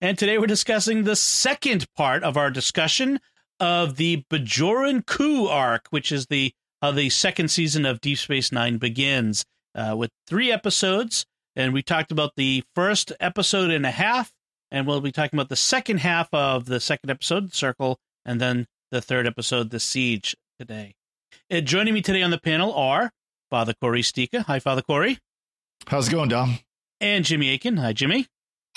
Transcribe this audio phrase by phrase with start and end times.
[0.00, 3.18] And today we're discussing the second part of our discussion
[3.58, 8.52] of the Bajoran coup arc, which is the how the second season of Deep Space
[8.52, 11.26] Nine begins, uh, with three episodes.
[11.56, 14.30] And we talked about the first episode and a half,
[14.70, 18.66] and we'll be talking about the second half of the second episode, Circle, and then
[18.92, 20.94] the third episode, The Siege, today.
[21.50, 23.10] And joining me today on the panel are
[23.50, 24.44] Father Cory Sticha.
[24.44, 25.18] Hi, Father Cory.
[25.88, 26.60] How's it going, Dom?
[27.00, 27.78] And Jimmy Akin.
[27.78, 28.28] Hi, Jimmy.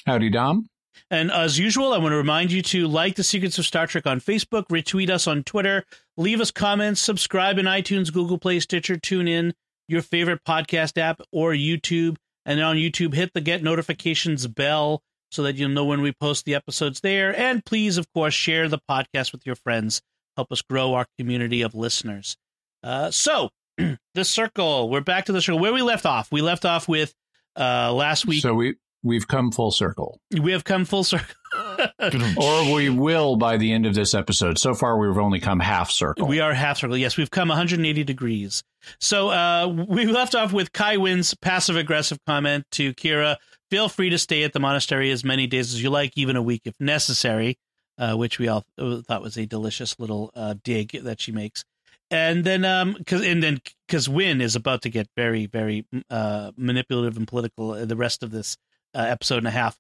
[0.08, 0.71] Howdy, Dom.
[1.10, 4.08] And as usual, I want to remind you to like The Secrets of Star Trek
[4.08, 5.86] on Facebook, retweet us on Twitter,
[6.18, 9.54] leave us comments, subscribe in iTunes, Google Play, Stitcher, TuneIn,
[9.88, 12.18] your favorite podcast app, or YouTube.
[12.46, 16.46] And on YouTube, hit the get notifications bell so that you'll know when we post
[16.46, 17.36] the episodes there.
[17.38, 20.02] And please, of course, share the podcast with your friends.
[20.36, 22.36] Help us grow our community of listeners.
[22.84, 23.50] Uh, so,
[24.14, 24.90] the circle.
[24.90, 26.32] We're back to the circle where we left off.
[26.32, 27.14] We left off with
[27.58, 28.42] uh, last week.
[28.42, 30.20] So we we've come full circle.
[30.40, 31.36] We have come full circle.
[32.38, 34.58] or we will by the end of this episode.
[34.58, 36.28] So far, we've only come half circle.
[36.28, 36.98] We are half circle.
[36.98, 38.64] Yes, we've come 180 degrees.
[39.00, 43.38] So uh, we left off with Kai Winn's passive aggressive comment to Kira
[43.72, 46.42] feel free to stay at the monastery as many days as you like, even a
[46.42, 47.58] week if necessary,
[47.98, 51.64] uh, which we all thought was a delicious little uh, dig that she makes.
[52.12, 56.52] And then, um, cause, and then, because Winn is about to get very, very uh,
[56.58, 58.58] manipulative and political the rest of this
[58.94, 59.78] uh, episode and a half.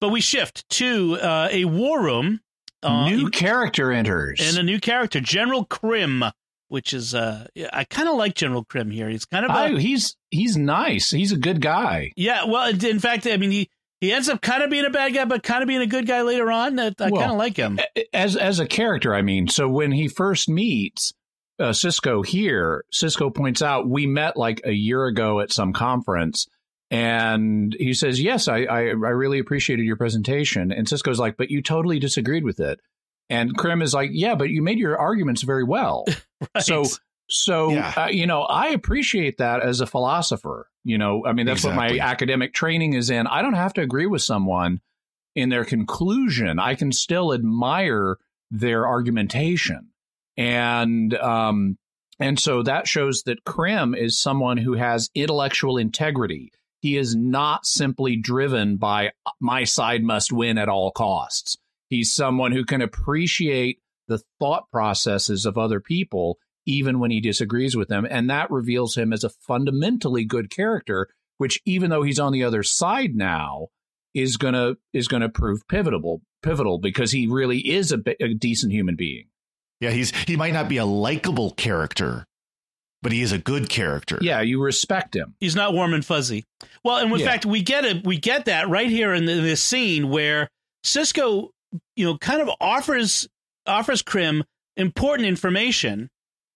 [0.00, 2.40] But we shift to uh, a war room.
[2.82, 4.40] Uh, new character enters.
[4.40, 6.22] And a new character, General Krim,
[6.68, 9.08] which is uh I kind of like General Krim here.
[9.08, 11.10] He's kind of a, oh, he's he's nice.
[11.10, 12.12] He's a good guy.
[12.16, 15.12] Yeah, well, in fact, I mean he he ends up kind of being a bad
[15.12, 16.78] guy, but kind of being a good guy later on.
[16.78, 17.80] I, I well, kind of like him
[18.12, 19.14] as as a character.
[19.14, 21.12] I mean, so when he first meets
[21.58, 26.46] uh, Sisko here, Sisko points out we met like a year ago at some conference.
[26.90, 31.50] And he says, "Yes, I, I, I really appreciated your presentation." And Sisko's like, "But
[31.50, 32.80] you totally disagreed with it."
[33.28, 36.06] And Krim is like, "Yeah, but you made your arguments very well."
[36.54, 36.64] right.
[36.64, 36.84] So,
[37.28, 37.92] so yeah.
[37.96, 40.68] uh, you know, I appreciate that as a philosopher.
[40.82, 41.98] You know, I mean, that's exactly.
[41.98, 43.26] what my academic training is in.
[43.26, 44.80] I don't have to agree with someone
[45.34, 46.58] in their conclusion.
[46.58, 48.16] I can still admire
[48.50, 49.90] their argumentation,
[50.38, 51.76] and um,
[52.18, 56.52] and so that shows that Krim is someone who has intellectual integrity.
[56.80, 61.56] He is not simply driven by uh, my side must win at all costs.
[61.88, 67.76] He's someone who can appreciate the thought processes of other people, even when he disagrees
[67.76, 68.06] with them.
[68.08, 71.08] And that reveals him as a fundamentally good character,
[71.38, 73.68] which even though he's on the other side now,
[74.14, 78.96] is gonna is gonna prove pivotal pivotal because he really is a, a decent human
[78.96, 79.26] being.
[79.80, 82.26] Yeah, he's he might not be a likable character,
[83.02, 84.18] but he is a good character.
[84.20, 85.34] Yeah, you respect him.
[85.40, 86.44] He's not warm and fuzzy.
[86.84, 87.26] Well, and in yeah.
[87.26, 88.06] fact, we get it.
[88.06, 90.48] We get that right here in this scene where
[90.84, 91.50] Sisko,
[91.96, 93.28] you know, kind of offers
[93.66, 94.44] offers Krim
[94.76, 96.10] important information.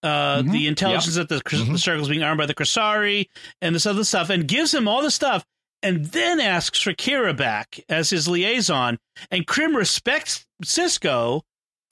[0.04, 0.50] Uh, mm-hmm.
[0.50, 1.28] the intelligence yep.
[1.28, 1.74] that the, mm-hmm.
[1.74, 3.28] the circle is being armed by the Kressari
[3.60, 5.44] and this other stuff, and gives him all the stuff,
[5.80, 8.98] and then asks for Kira back as his liaison.
[9.30, 11.42] And Krim respects Sisko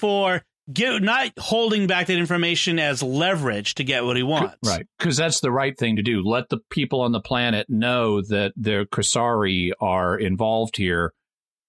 [0.01, 4.57] for Get, not holding back that information as leverage to get what he wants.
[4.65, 4.87] Right.
[4.99, 6.23] Because that's the right thing to do.
[6.23, 11.13] Let the people on the planet know that the Kressari are involved here.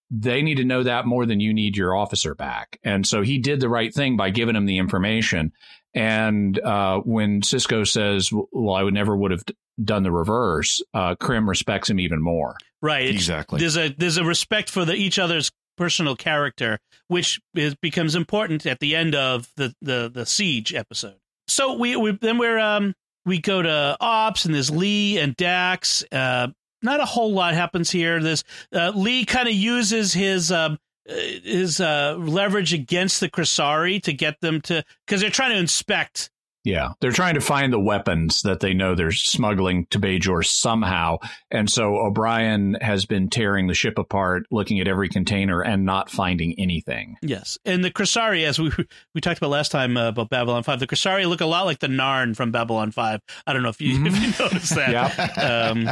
[0.09, 2.79] They need to know that more than you need your officer back.
[2.83, 5.53] And so he did the right thing by giving him the information.
[5.93, 9.43] And uh, when Sisko says, well, I would never would have
[9.83, 12.55] done the reverse, uh, Krim respects him even more.
[12.81, 13.09] Right.
[13.09, 13.59] Exactly.
[13.59, 16.79] There's a there's a respect for the each other's personal character,
[17.11, 21.17] which is, becomes important at the end of the, the, the siege episode.
[21.45, 22.93] So we, we then we're um
[23.25, 26.05] we go to ops and there's Li and Dax.
[26.09, 26.47] Uh,
[26.81, 28.21] not a whole lot happens here.
[28.21, 34.13] There's uh, Li kind of uses his um, his uh, leverage against the Kressari to
[34.13, 36.29] get them to because they're trying to inspect
[36.63, 41.17] yeah, they're trying to find the weapons that they know they're smuggling to Bajor somehow.
[41.49, 46.11] And so O'Brien has been tearing the ship apart, looking at every container and not
[46.11, 47.17] finding anything.
[47.23, 47.57] Yes.
[47.65, 48.71] And the Kressari, as we
[49.15, 51.79] we talked about last time uh, about Babylon 5, the Kressari look a lot like
[51.79, 53.21] the Narn from Babylon 5.
[53.47, 54.05] I don't know if you, mm-hmm.
[54.07, 54.43] if you mm-hmm.
[54.43, 54.91] noticed that.
[54.91, 55.69] yeah.
[55.69, 55.89] Um,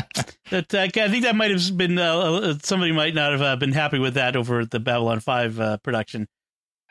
[0.51, 3.55] that uh, I think that might have been, uh, uh, somebody might not have uh,
[3.55, 6.27] been happy with that over the Babylon 5 uh, production.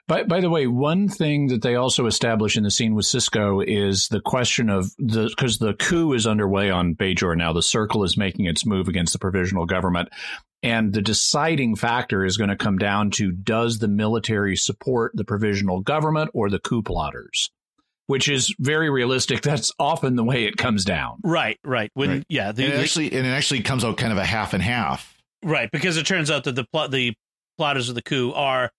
[0.09, 3.63] By, by the way, one thing that they also establish in the scene with Sisko
[3.63, 7.53] is the question of the because the coup is underway on Bajor now.
[7.53, 10.09] The Circle is making its move against the provisional government,
[10.63, 15.25] and the deciding factor is going to come down to does the military support the
[15.25, 17.51] provisional government or the coup plotters?
[18.07, 19.43] Which is very realistic.
[19.43, 21.19] That's often the way it comes down.
[21.23, 21.91] Right, right.
[21.93, 22.25] When right.
[22.31, 24.63] yeah, the, and it actually and it actually comes out kind of a half and
[24.63, 25.15] half.
[25.45, 27.13] Right, because it turns out that the plot the
[27.59, 28.71] plotters of the coup are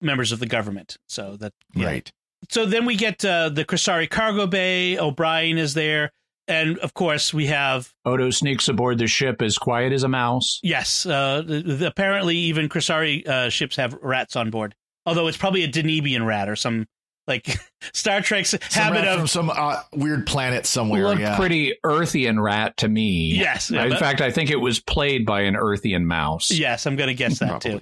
[0.00, 0.96] members of the government.
[1.08, 1.86] So that yeah.
[1.86, 2.12] right.
[2.50, 4.98] So then we get uh, the Kressari cargo bay.
[4.98, 6.12] O'Brien is there.
[6.48, 10.60] And of course, we have Odo sneaks aboard the ship as quiet as a mouse.
[10.62, 14.74] Yes, uh, the, the, apparently even Kressari uh, ships have rats on board.
[15.06, 16.86] Although it's probably a Denebian rat or some
[17.26, 17.58] like
[17.92, 21.02] Star Trek's some habit of from some uh, weird planet somewhere.
[21.02, 21.36] Looked yeah.
[21.36, 23.34] pretty Earthian rat to me.
[23.34, 26.52] Yes, in but, fact, I think it was played by an Earthian mouse.
[26.52, 27.80] Yes, I'm going to guess that too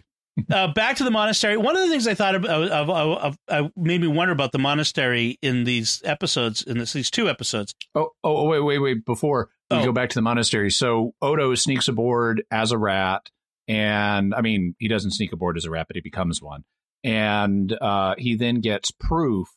[0.51, 1.57] uh, back to the monastery.
[1.57, 4.59] One of the things I thought of, of, of, of, made me wonder about the
[4.59, 7.75] monastery in these episodes, in this, these two episodes.
[7.95, 9.05] Oh, oh, wait, wait, wait!
[9.05, 9.85] Before we oh.
[9.85, 13.31] go back to the monastery, so Odo sneaks aboard as a rat,
[13.69, 16.65] and I mean, he doesn't sneak aboard as a rat, but he becomes one,
[17.03, 19.49] and uh, he then gets proof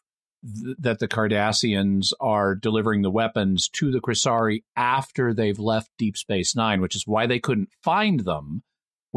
[0.44, 6.18] th- that the Cardassians are delivering the weapons to the Kressari after they've left Deep
[6.18, 8.64] Space Nine, which is why they couldn't find them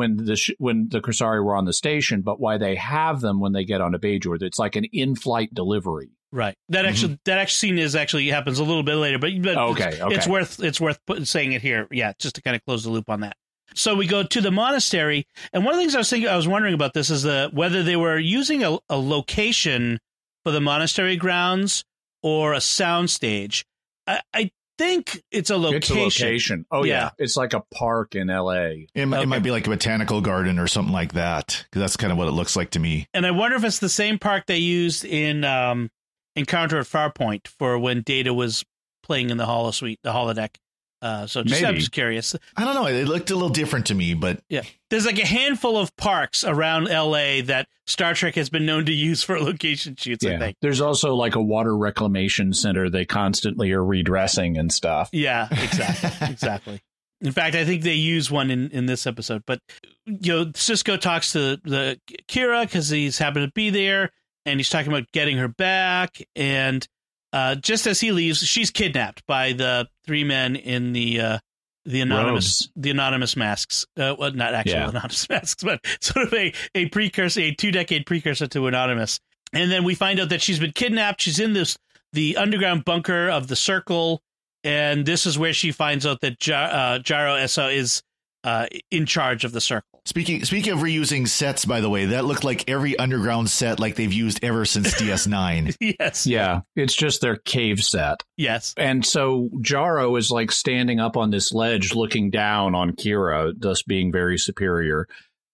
[0.01, 3.39] when the sh- when the Kressari were on the station, but why they have them
[3.39, 4.41] when they get on a Bajor.
[4.41, 6.13] It's like an in-flight delivery.
[6.33, 6.57] Right.
[6.71, 7.23] That actually mm-hmm.
[7.27, 10.15] that actually scene is actually happens a little bit later, but, but okay, it's, okay.
[10.15, 11.87] it's worth it's worth put, saying it here.
[11.91, 13.37] Yeah, just to kind of close the loop on that.
[13.75, 16.37] So we go to the monastery, and one of the things I was thinking, I
[16.37, 20.01] was wondering about this is the whether they were using a, a location
[20.43, 21.85] for the monastery grounds
[22.23, 23.65] or a soundstage.
[24.07, 24.51] I, I
[24.81, 25.77] think it's a location.
[25.77, 26.67] It's a location.
[26.71, 26.95] Oh yeah.
[26.95, 27.11] yeah.
[27.19, 28.89] it's like a park in L.A.
[28.95, 29.23] It, okay.
[29.23, 32.17] it, might be like a botanical garden or something like that because that's kind of
[32.17, 33.07] what it looks like to me.
[33.13, 35.91] And I wonder if it's the same park they used in um,
[36.35, 38.65] Encounter at Farpoint for when Data was
[39.03, 40.57] playing in the holosuite, the holodeck.
[41.03, 42.37] Uh, so just, I'm just curious.
[42.57, 42.87] I don't know.
[42.87, 46.45] It looked a little different to me, but yeah, there's like a handful of parks
[46.45, 47.41] around L.A.
[47.43, 50.25] that Star Trek has been known to use for location shoots.
[50.25, 50.37] Yeah.
[50.37, 55.09] I think there's also like a water reclamation center they constantly are redressing and stuff.
[55.13, 56.83] Yeah, exactly, exactly.
[57.23, 59.43] In fact, I think they use one in, in this episode.
[59.47, 59.61] But
[60.07, 61.99] you know, Sisko talks to the
[62.29, 64.11] Kira because he's happened to be there,
[64.45, 66.87] and he's talking about getting her back, and
[67.33, 71.39] uh, just as he leaves, she's kidnapped by the three men in the uh,
[71.85, 72.73] the anonymous Robes.
[72.77, 73.87] the anonymous masks.
[73.97, 74.89] Uh, well, not actual yeah.
[74.89, 79.21] anonymous masks, but sort of a a precursor, a two decade precursor to anonymous.
[79.53, 81.23] And then we find out that she's been kidnapped.
[81.23, 81.77] She's in this
[82.13, 84.23] the underground bunker of the Circle,
[84.65, 88.03] and this is where she finds out that Jar, uh, Jaro Essa is
[88.45, 89.90] uh, in charge of the Circle.
[90.05, 93.97] Speaking speaking of reusing sets, by the way, that looked like every underground set like
[93.97, 95.77] they've used ever since DS9.
[95.99, 96.27] yes.
[96.27, 96.61] Yeah.
[96.75, 98.23] It's just their cave set.
[98.37, 98.75] Yes.
[98.77, 103.83] And so Jaro is like standing up on this ledge looking down on Kira, thus
[103.83, 105.07] being very superior.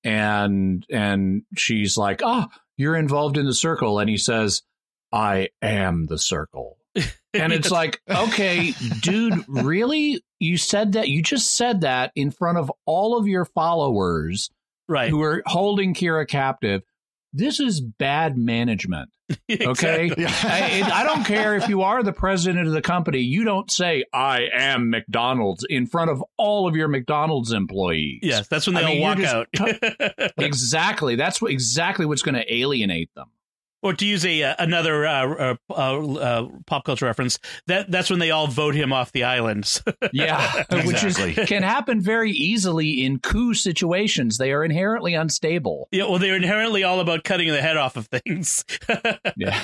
[0.05, 3.99] And and she's like, Ah, oh, you're involved in the circle.
[3.99, 4.63] And he says,
[5.13, 6.79] I am the circle.
[7.35, 10.23] And it's like, okay, dude, really?
[10.39, 11.11] You said that?
[11.11, 14.49] You just said that in front of all of your followers,
[14.89, 15.11] right?
[15.11, 16.81] Who are holding Kira captive.
[17.35, 19.11] This is bad management.
[19.51, 20.11] Okay.
[20.17, 23.19] I, I, don't care if you are the president of the company.
[23.19, 28.21] You don't say, I am McDonald's in front of all of your McDonald's employees.
[28.23, 28.47] Yes.
[28.47, 29.49] That's when they I all walk out.
[29.55, 29.79] t-
[30.39, 31.17] exactly.
[31.17, 33.27] That's what, exactly what's going to alienate them
[33.83, 38.19] or to use a uh, another uh, uh, uh, pop culture reference, that that's when
[38.19, 39.83] they all vote him off the islands.
[40.13, 41.17] yeah, which is,
[41.47, 44.39] can happen very easily in coup situations.
[44.39, 45.89] They are inherently unstable.
[45.93, 48.65] Yeah, well, they're inherently all about cutting the head off of things.
[49.37, 49.63] yeah.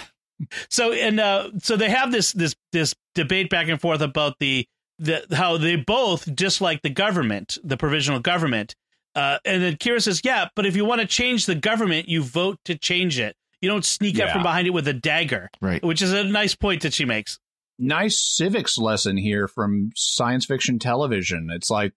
[0.70, 4.66] So and uh, so they have this this this debate back and forth about the
[4.98, 8.74] the how they both dislike the government, the provisional government.
[9.14, 12.22] Uh, and then Kira says, "Yeah, but if you want to change the government, you
[12.22, 14.26] vote to change it." You don't sneak yeah.
[14.26, 15.48] up from behind it with a dagger.
[15.60, 15.82] Right.
[15.82, 17.38] Which is a nice point that she makes.
[17.78, 21.48] Nice civics lesson here from science fiction television.
[21.50, 21.94] It's like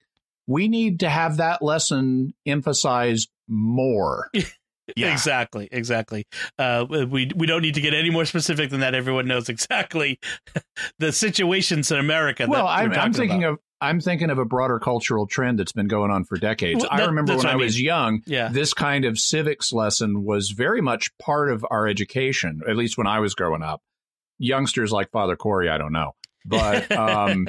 [0.48, 4.29] we need to have that lesson emphasized more.
[4.95, 5.12] Yeah.
[5.12, 6.27] exactly, exactly.
[6.60, 8.93] Uh, we we don't need to get any more specific than that.
[8.93, 10.19] Everyone knows exactly
[11.00, 12.45] the situations in America.
[12.48, 13.53] Well, I'm, I'm, thinking about.
[13.53, 16.82] of I'm thinking of a broader cultural trend that's been going on for decades.
[16.82, 17.65] Well, that, I remember when I, I mean.
[17.65, 18.50] was young, yeah.
[18.50, 23.08] this kind of civics lesson was very much part of our education, at least when
[23.08, 23.82] I was growing up.
[24.38, 26.15] Youngsters like Father Cory, I don't know.
[26.46, 27.48] But um,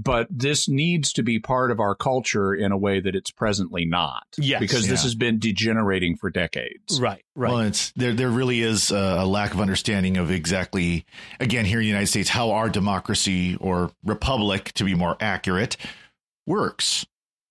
[0.00, 3.84] but this needs to be part of our culture in a way that it's presently
[3.84, 4.24] not.
[4.38, 4.92] Yes, because yeah.
[4.92, 7.00] this has been degenerating for decades.
[7.00, 7.50] Right, right.
[7.50, 8.12] Well, it's there.
[8.12, 11.04] There really is a, a lack of understanding of exactly,
[11.40, 15.76] again, here in the United States, how our democracy or republic, to be more accurate,
[16.46, 17.04] works.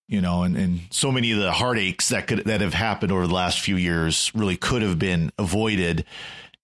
[0.08, 3.28] You know, and, and so many of the heartaches that could that have happened over
[3.28, 6.06] the last few years really could have been avoided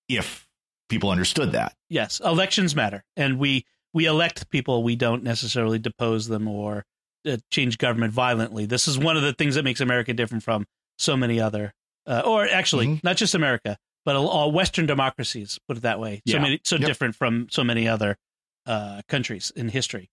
[0.08, 0.48] if
[0.88, 1.76] people understood that.
[1.90, 4.84] Yes, elections matter, and we we elect people.
[4.84, 6.84] We don't necessarily depose them or
[7.28, 8.66] uh, change government violently.
[8.66, 10.66] This is one of the things that makes America different from
[10.98, 11.74] so many other,
[12.06, 13.04] uh, or actually Mhm.
[13.04, 15.58] not just America, but all- Western democracies.
[15.68, 16.22] Put it that way.
[16.28, 16.42] So Yeah.
[16.42, 16.86] many, so Yep.
[16.88, 18.18] different from so many other
[18.66, 20.10] uh, countries in history.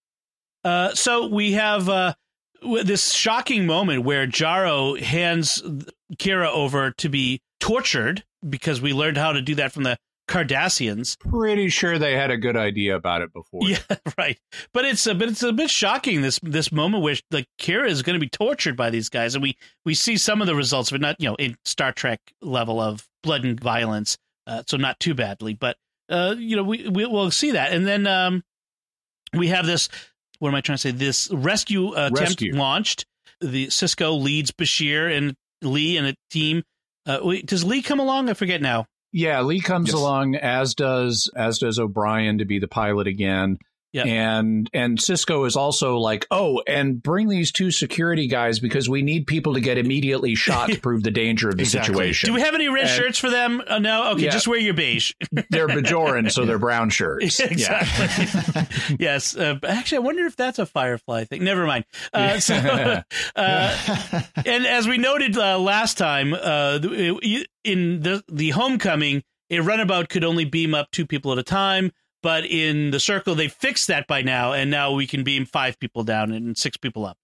[0.65, 2.15] Uh, so we have uh,
[2.83, 5.63] this shocking moment where Jaro hands
[6.17, 9.97] Kira over to be tortured because we learned how to do that from the
[10.31, 11.19] Cardassians.
[11.19, 13.63] Pretty sure they had a good idea about it before.
[13.65, 13.79] Yeah,
[14.19, 14.39] right.
[14.73, 18.03] But it's a but it's a bit shocking this this moment where like Kira is
[18.03, 20.93] going to be tortured by these guys, and we we see some of the results,
[20.93, 25.01] but not you know in Star Trek level of blood and violence, uh, so not
[25.01, 25.55] too badly.
[25.55, 25.77] But
[26.09, 28.45] uh, you know we, we will see that, and then um,
[29.37, 29.89] we have this.
[30.39, 30.93] What am I trying to say?
[30.93, 32.55] This rescue uh, attempt Rescue.
[32.55, 33.05] launched.
[33.41, 36.63] The Sisko leads Bashir and Li and a team.
[37.05, 38.31] Uh, wait, does Li come along?
[38.31, 38.87] I forget now.
[39.13, 39.97] Yeah, Li comes Yes.
[39.97, 43.59] along as does as does O'Brien to be the pilot again.
[43.93, 44.05] Yeah.
[44.05, 49.03] And and Sisko is also like, "Oh, and bring these two security guys because we
[49.03, 51.95] need people to get immediately shot to prove the danger of the Exactly.
[51.95, 53.61] situation." Do we have any red And- shirts for them?
[53.67, 54.13] Uh, no.
[54.13, 54.31] Okay, Yeah.
[54.31, 55.13] just wear your beige.
[55.51, 57.41] They're Bajoran, so they're brown shirts.
[57.41, 58.97] exactly.
[59.01, 59.37] yes.
[59.37, 61.43] Uh, actually, I wonder if that's a Firefly thing.
[61.43, 61.85] Never mind.
[62.13, 63.03] Uh, so, uh,
[64.47, 66.79] and as we noted uh, last time, uh,
[67.65, 71.91] in the the homecoming, a runabout could only beam up two people at a time.
[72.23, 75.79] But in the circle, they fixed that by now, and now we can beam five
[75.79, 77.17] people down and six people up.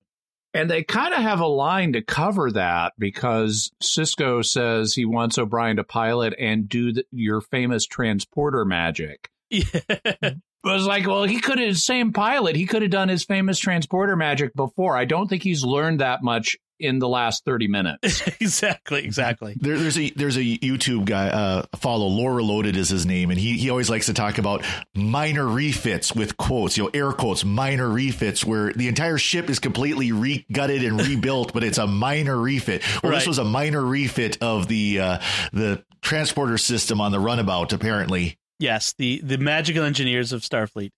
[0.55, 5.37] And they kind of have a line to cover that because Sisko says he wants
[5.37, 9.29] O'Brien to pilot and do the, your famous transporter magic.
[10.67, 12.57] It was like, well, he could have same pilot.
[12.57, 14.97] He could have done his famous transporter magic before.
[14.97, 18.23] I don't think he's learned that much in the last thirty minutes.
[18.41, 19.05] exactly.
[19.05, 19.57] Exactly.
[19.61, 23.39] There, there's a there's a YouTube guy uh, follow Laura Loaded is his name, and
[23.39, 24.65] he he always likes to talk about
[24.95, 29.59] minor refits with quotes, you know, air quotes, minor refits, where the entire ship is
[29.59, 32.83] completely re gutted and rebuilt, but it's a minor refit.
[33.03, 33.19] Well, Right.
[33.19, 35.19] this was a minor refit of the uh,
[35.53, 38.39] the transporter system on the runabout, apparently.
[38.59, 40.91] Yes, the the magical engineers of Starfleet.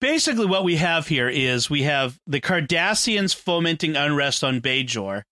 [0.00, 5.22] Basically, what we have here is we have the Cardassians fomenting unrest on Bajor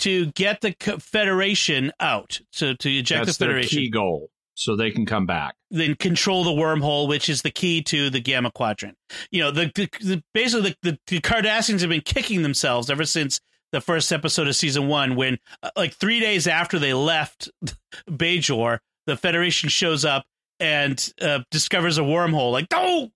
[0.00, 4.76] to get the Federation out, so to eject That's the their Federation, key goal, so
[4.76, 5.54] they can come back.
[5.70, 8.96] then control the wormhole, which is the key to the Gamma Quadrant.
[9.30, 13.40] You know, the, the, the basically the, the Cardassians have been kicking themselves ever since
[13.72, 17.48] the first episode of season one, when uh, like three days after they left
[18.10, 20.24] Bajor, the Federation shows up
[20.58, 22.52] and uh, discovers a wormhole.
[22.52, 23.10] Like, no,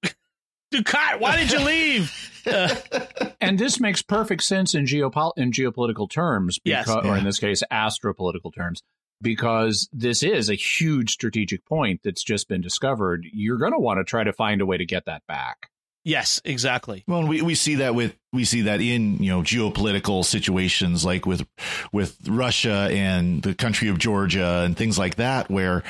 [0.75, 2.31] Dukat, why did you leave?
[3.41, 6.89] And this makes perfect sense in geopol- in geopolitical terms, Yes.
[6.89, 8.83] becau- or in this case, astropolitical terms,
[9.23, 13.27] because this is a huge strategic point that's just been discovered.
[13.33, 15.69] You're going to want to try to find a way to get that back.
[16.05, 17.05] Yes, exactly.
[17.07, 21.25] Well, we, we see that with we see that in you know geopolitical situations like
[21.27, 21.47] with
[21.93, 25.83] with Russia and the country of Georgia and things like that, where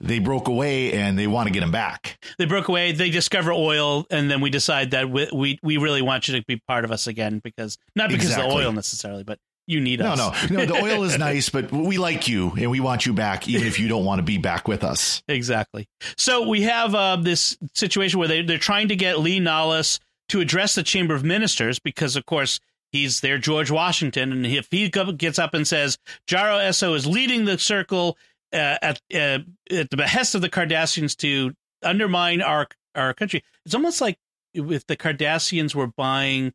[0.00, 2.18] they broke away and they want to get them back.
[2.38, 2.92] They broke away.
[2.92, 6.44] They discover oil, and then we decide that we we, we really want you to
[6.46, 10.00] be part of us again because not because of the oil necessarily, but you need
[10.00, 10.18] No, us.
[10.50, 10.64] no, no.
[10.64, 10.66] No.
[10.66, 13.78] The oil is nice, but we like you and we want you back, even if
[13.78, 15.22] you don't want to be back with us.
[15.28, 15.88] Exactly.
[16.16, 19.98] So we have uh, this situation where they, they're trying to get Li Nalas
[20.30, 22.58] to address the Chamber of Ministers because, of course,
[22.90, 24.32] he's their George Washington.
[24.32, 28.16] And if he gets up and says, Jaro Essa is leading the circle
[28.52, 29.38] uh, at, uh,
[29.70, 34.18] at the behest of the Cardassians to undermine our, our country, it's almost like
[34.54, 36.52] if the Cardassians were buying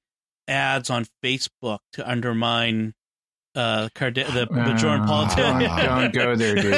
[0.47, 2.93] ads on Facebook to undermine
[3.57, 5.59] uh, Card- the Bajoran uh, politician.
[5.59, 6.73] Don't, don't go there, dude.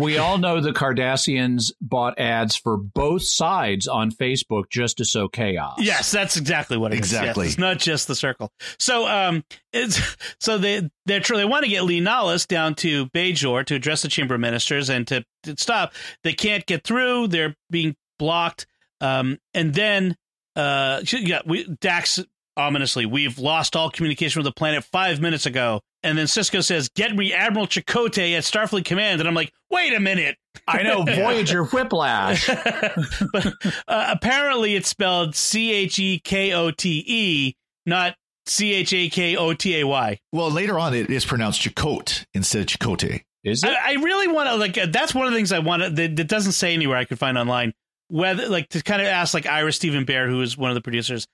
[0.00, 5.28] we all know the Cardassians bought ads for both sides on Facebook just to sow
[5.28, 5.76] chaos.
[5.78, 7.44] Yes, that's exactly what it exactly.
[7.46, 8.52] Yes, it's not just the circle.
[8.78, 10.00] So, um, it's
[10.40, 14.08] so they they're they want to get Li Nalas down to Bajor to address the
[14.08, 15.94] Chamber of Ministers and to, to stop.
[16.24, 17.28] They can't get through.
[17.28, 18.66] They're being blocked.
[19.00, 20.16] Um, and then
[20.54, 22.20] uh, yeah, we Dax
[22.56, 25.80] ominously, we've lost all communication with the planet five minutes ago.
[26.02, 29.20] And then Sisko says, Get me Admiral Chakotay at Starfleet Command.
[29.20, 30.36] And I'm like, Wait a minute.
[30.66, 32.46] I know Voyager Whiplash.
[33.32, 33.46] but
[33.88, 37.54] uh, apparently it's spelled C H E K O T E,
[37.86, 38.16] not
[38.46, 40.18] C H A K O T A Y.
[40.32, 43.22] Well, later on, it is pronounced Chakotay instead of Chakotay.
[43.44, 43.70] Is it?
[43.70, 46.28] I, I really want to, like, that's one of the things I want that, that
[46.28, 47.72] doesn't say anywhere I could find online.
[48.08, 50.80] Whether, like, to kind of ask, like, Ira Steven Behr, who is one of the
[50.80, 51.26] producers,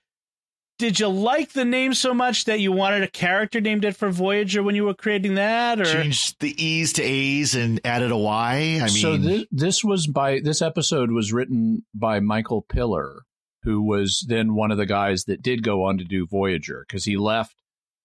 [0.79, 4.09] did you like the name so much that you wanted a character named it for
[4.09, 8.17] Voyager when you were creating that, or changed the E's to A's and added a
[8.17, 8.79] Y?
[8.81, 13.23] I mean, so this, this was by this episode was written by Michael Piller,
[13.63, 17.03] who was then one of the guys that did go on to do Voyager because
[17.03, 17.55] he left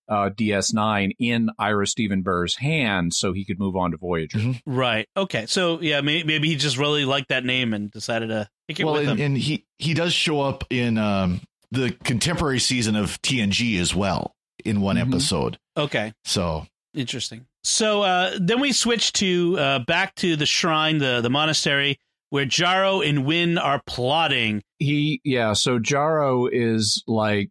[0.08, 4.38] uh, DS9 in Ira Steven Behr's hands so he could move on to Voyager.
[4.38, 4.74] Mm-hmm.
[4.74, 5.08] Right.
[5.16, 5.46] Okay.
[5.46, 8.84] So yeah, maybe, maybe, he just really liked that name and decided to take it
[8.84, 9.26] well, with and, him.
[9.26, 11.40] and he he does show up in um,
[11.74, 14.32] the contemporary season of TNG as well
[14.64, 15.12] in one mm-hmm.
[15.12, 15.58] episode.
[15.76, 16.12] Okay.
[16.24, 17.46] So interesting.
[17.62, 21.98] So uh, then we switch to uh, back to the shrine, the the monastery
[22.30, 24.62] where Jaro and Winn are plotting.
[24.78, 27.50] He yeah, so Jaro is like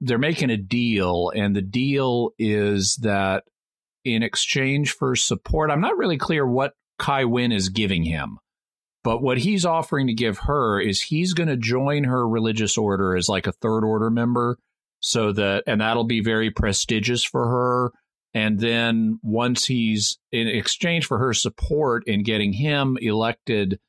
[0.00, 3.44] they're making a deal and the deal is that
[4.04, 8.38] in exchange for support, I'm not really clear what Kai Winn is giving him.
[9.08, 13.16] But what he's offering to give her is he's going to join her religious order
[13.16, 14.58] as like a third order member.
[15.00, 17.92] So that, and that'll be very prestigious for her.
[18.34, 23.80] And then once he's in exchange for her support in getting him elected,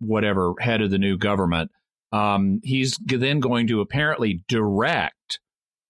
[0.00, 1.70] whatever head of the new government,
[2.12, 5.40] um, he's then going to apparently direct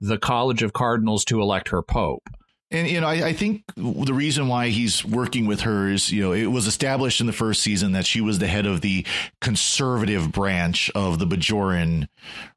[0.00, 2.28] the College of Cardinals to elect her pope.
[2.75, 6.23] And you know, I, I, think the reason why he's working with her is, you
[6.23, 9.07] know, it was established in the first season that she was the head of the
[9.40, 12.09] conservative branch of the Bajoran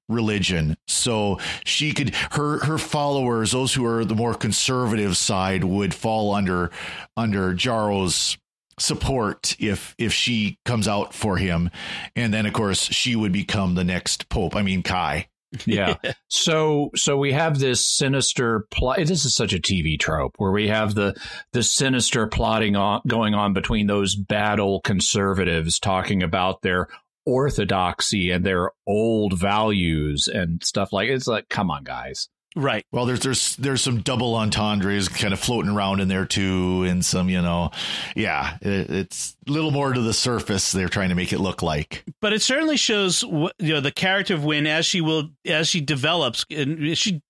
[0.09, 0.75] religion.
[0.87, 6.33] So she could her her followers, those who are the more conservative side, would fall
[6.33, 6.71] under
[7.15, 8.39] under Jaro's
[8.79, 11.69] support if if she comes out for him.
[12.15, 14.55] And then of course she would become the next pope.
[14.55, 15.27] I mean kai
[15.65, 15.95] yeah.
[16.27, 18.97] so so we have this sinister plot.
[18.97, 21.15] This is such a TV trope where we have the
[21.53, 26.87] the sinister plotting on, going on between those bad old conservatives talking about their
[27.25, 32.83] orthodoxy and their old values and stuff like it's like come on guys Right.
[32.91, 37.05] Well, there's there's there's some double entendres kind of floating around in there too, and
[37.05, 37.69] some you know,
[38.15, 40.71] yeah, it, it's a little more to the surface.
[40.71, 44.33] They're trying to make it look like, but it certainly shows you know the character
[44.33, 47.21] of Winn as she will as she develops and she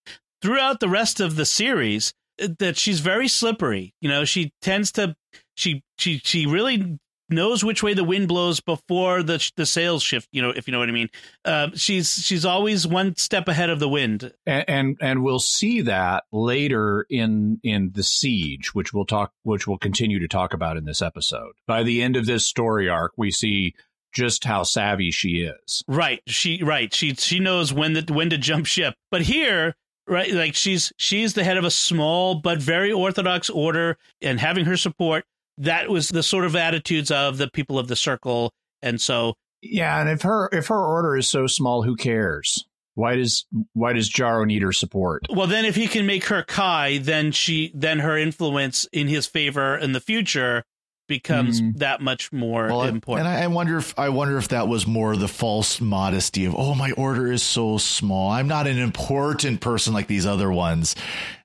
[0.42, 2.14] throughout the rest of the series
[2.60, 3.94] that she's very slippery.
[4.00, 5.14] You know, she tends to
[5.56, 10.30] she she she really knows which way the wind blows before the the sails shift.
[10.32, 11.10] You know, if you know what I mean.
[11.46, 15.82] Uh, she's she's always one step ahead of the wind, and, and, and we'll see
[15.82, 20.78] that later in in the siege, which we'll talk, which we'll continue to talk about
[20.78, 21.54] in this episode.
[21.66, 23.74] By the end of this story arc, we see
[24.14, 25.84] just how savvy she is.
[25.88, 26.22] Right.
[26.28, 26.94] She right.
[26.94, 28.96] She she knows when the when to jump ship.
[29.12, 29.76] But here
[30.08, 34.66] right like she's she's the head of a small but very orthodox order and having
[34.66, 35.26] her support
[35.58, 40.00] that was the sort of attitudes of the people of the circle and so yeah
[40.00, 42.66] and if her if her order is so small who cares
[42.98, 45.28] why does why does Jaro need her support?
[45.30, 49.28] Well, then if he can make her Kai, then she then her influence in his
[49.28, 50.64] favor in the future
[51.08, 51.78] becomes mm.
[51.78, 53.28] that much more well, important.
[53.28, 56.74] And I, wonder if I wonder if that was more the false modesty of oh
[56.74, 58.32] my order is so small.
[58.32, 60.96] I'm not an important person like these other ones.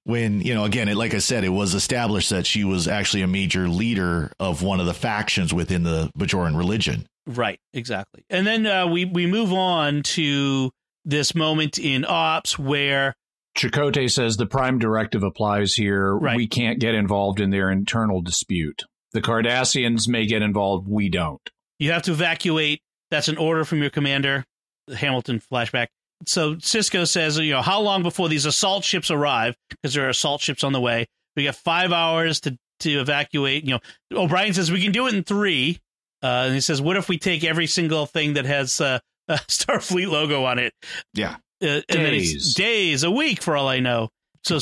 [0.04, 3.22] When you know again, it, like I said, it was established that she was actually
[3.22, 7.06] a major leader of one of the factions within the Bajoran religion.
[7.26, 8.24] Right, exactly.
[8.28, 10.72] And then uh, we we move on to
[11.04, 13.14] this moment in Ops where
[13.56, 16.16] Chakotay says the prime directive applies here.
[16.16, 16.36] Right.
[16.36, 18.82] We can't get involved in their internal dispute.
[19.12, 20.88] The Cardassians may get involved.
[20.88, 21.42] We don't.
[21.78, 22.80] You have to evacuate.
[23.10, 24.44] That's an order from your commander.
[24.92, 25.88] Hamilton flashback.
[26.26, 29.56] So Sisko says, you know, how long before these assault ships arrive?
[29.70, 31.06] Because there are assault ships on the way.
[31.36, 33.64] We got five hours to to evacuate.
[33.64, 33.78] You
[34.10, 35.80] know, O'Brien says we can do it in three.
[36.22, 39.34] Uh, and he says, what if we take every single thing that has uh, a
[39.48, 40.72] Starfleet logo on it?
[41.14, 41.36] Yeah.
[41.62, 42.54] Uh, days.
[42.54, 44.08] days, a week for all I know.
[44.42, 44.58] so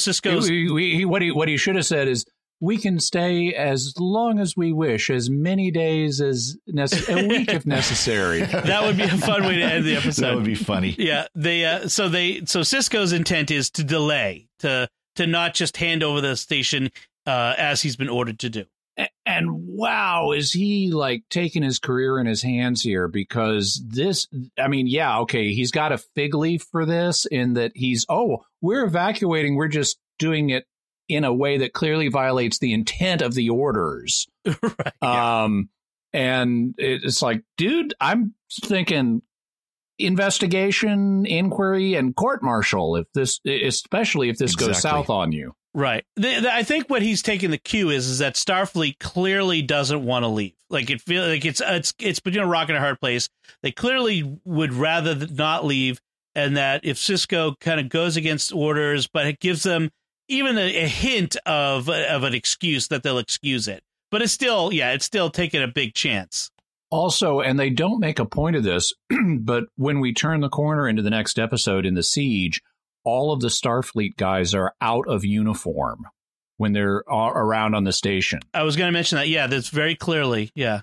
[0.75, 2.27] we, what he what he should have said is
[2.61, 7.53] we can stay as long as we wish, as many days as nece- a week
[7.53, 8.43] if necessary.
[8.45, 10.23] that would be a fun way to end the episode.
[10.23, 10.95] that would be funny.
[10.99, 15.79] Yeah, they uh, so they so Sisko's intent is to delay to to not just
[15.79, 16.91] hand over the station
[17.27, 18.65] uh, as he's been ordered to do.
[19.25, 23.09] And wow, is he like taking his career in his hands here?
[23.09, 24.27] Because this,
[24.59, 28.45] I mean, yeah, okay, he's got a fig leaf for this in that he's, oh,
[28.61, 30.67] we're evacuating, we're just doing it
[31.11, 34.29] in a way that clearly violates the intent of the orders.
[34.47, 35.43] right, yeah.
[35.43, 35.69] Um,
[36.13, 39.23] and it's like, dude, I'm thinking
[39.99, 42.97] investigation, inquiry, and court martial.
[42.97, 44.73] If this, especially if this exactly.
[44.73, 46.05] goes south on you, right?
[46.17, 50.05] The, the, I think what he's taking the cue is is that Starfleet clearly doesn't
[50.05, 50.55] want to leave.
[50.69, 53.29] Like it feels like it's it's it's between a rock and a hard place.
[53.63, 56.01] They clearly would rather not leave,
[56.35, 59.91] and that if Sisko kind of goes against orders, but it gives them
[60.31, 63.83] even a, a hint of of an excuse that they'll excuse it.
[64.11, 66.51] But it's still, yeah, it's still taking a big chance.
[66.91, 68.93] Also, and they don't make a point of this,
[69.41, 72.61] but when we turn the corner into the next episode in the siege,
[73.05, 76.07] all of the Starfleet guys are out of uniform
[76.57, 78.41] when they're around on the station.
[78.53, 79.29] I was going to mention that.
[79.29, 80.51] Yeah, that's very clearly.
[80.55, 80.83] Yeah.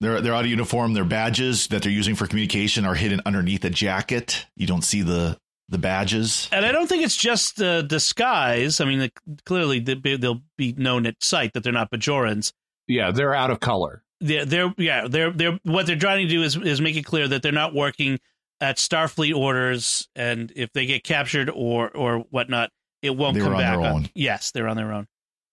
[0.00, 0.94] They're they're out of uniform.
[0.94, 4.46] Their badges that they're using for communication are hidden underneath a jacket.
[4.56, 6.48] You don't see the the badges.
[6.52, 8.80] And I don't think it's just the disguise.
[8.80, 9.10] I mean,
[9.44, 12.52] clearly they'll be known at sight that they're not Bajorans.
[12.88, 16.42] Yeah, they're out of color they're, they're yeah they're they're what they're trying to do
[16.42, 18.20] is is make it clear that they're not working
[18.60, 22.70] at Starfleet orders, and if they get captured or or whatnot,
[23.02, 23.78] it won't they're come back.
[23.78, 25.08] On, yes, they're on their own.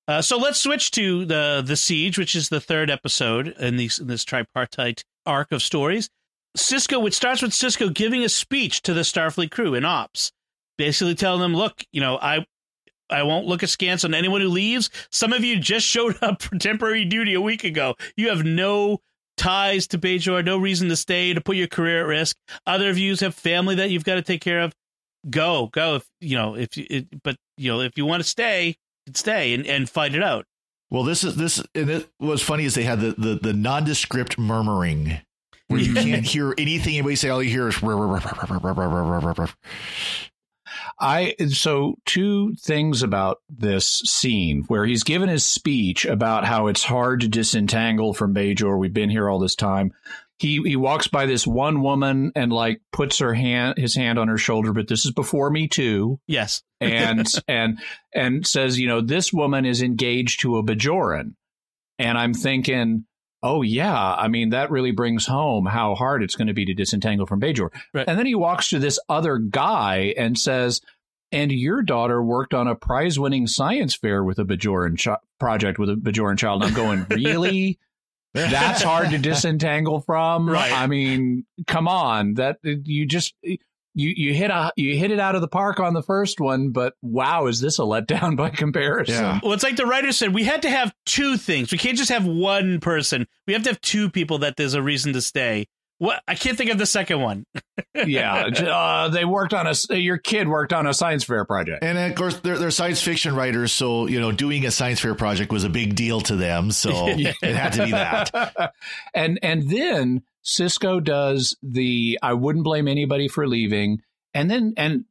[0.07, 3.99] Uh, so let's switch to the the siege, which is the third episode in these
[3.99, 6.09] in this tripartite arc of stories.
[6.57, 10.31] Sisko, which starts with Sisko giving a speech to the Starfleet crew in ops,
[10.77, 12.45] basically telling them, "Look, you know, I
[13.09, 14.89] I won't look askance on anyone who leaves.
[15.11, 17.95] Some of you just showed up for temporary duty a week ago.
[18.15, 19.01] You have no
[19.37, 22.35] ties to Bajor, no reason to stay to put your career at risk.
[22.67, 24.73] Other of you have family that you've got to take care of.
[25.29, 25.95] Go, go.
[25.95, 28.77] If you know, if you, it, but you know, if you want to stay,
[29.13, 30.45] stay and, and fight it out.
[30.91, 31.63] Well, this is this.
[31.75, 35.19] And it was funny is they had the the, the nondescript murmuring
[35.69, 37.29] where you can't hear anything anybody say.
[37.29, 37.81] All you hear is
[40.99, 46.83] I so two things about this scene where he's given his speech about how it's
[46.83, 48.77] hard to disentangle from Bajor.
[48.77, 49.93] We've been here all this time.
[50.37, 54.27] He he walks by this one woman and like puts her hand his hand on
[54.27, 56.19] her shoulder, but this is before me too.
[56.27, 56.63] Yes.
[56.81, 57.79] and and
[58.13, 61.33] and says, you know, this woman is engaged to a Bajoran.
[61.97, 63.05] And I'm thinking,
[63.43, 66.73] oh yeah, I mean that really brings home how hard it's going to be to
[66.73, 67.69] disentangle from Bajor.
[67.93, 68.07] Right.
[68.07, 70.81] And then he walks to this other guy and says,
[71.31, 75.89] "And your daughter worked on a prize-winning science fair with a Bajoran ch- project with
[75.89, 77.79] a Bajoran child." And I'm going, really?
[78.33, 80.49] That's hard to disentangle from.
[80.49, 80.71] Right.
[80.71, 82.35] I mean, come on.
[82.35, 83.33] That you just
[83.95, 86.69] you you hit a you hit it out of the park on the first one,
[86.69, 89.15] but wow, is this a letdown by comparison?
[89.15, 89.39] Yeah.
[89.43, 91.71] Well, it's like the writer said, we had to have two things.
[91.71, 93.27] We can't just have one person.
[93.47, 95.67] We have to have two people that there's a reason to stay.
[95.97, 97.45] What I can't think of the second one.
[97.93, 99.95] yeah, uh, they worked on a.
[99.97, 103.35] Your kid worked on a science fair project, and of course they're, they're science fiction
[103.35, 106.71] writers, so you know doing a science fair project was a big deal to them.
[106.71, 108.73] So it had to be that.
[109.13, 113.99] and and then Sisko does the I wouldn't blame anybody for leaving.
[114.33, 115.05] And then and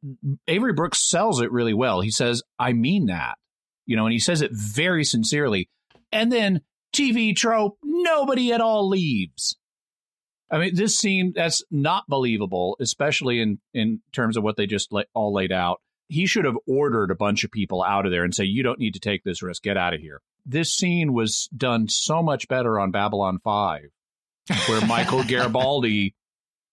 [0.47, 2.01] Avery Brooks sells it really well.
[2.01, 3.35] He says, I mean that.
[3.85, 5.69] You know, and he says it very sincerely.
[6.11, 6.61] And then
[6.93, 9.57] TV trope, nobody at all leaves.
[10.51, 14.91] I mean, this scene that's not believable, especially in in terms of what they just
[14.91, 15.81] la- all laid out.
[16.07, 18.79] He should have ordered a bunch of people out of there and say, "You don't
[18.79, 19.61] need to take this risk.
[19.61, 23.91] Get out of here." This scene was done so much better on Babylon Five
[24.67, 26.15] where Michael Garibaldi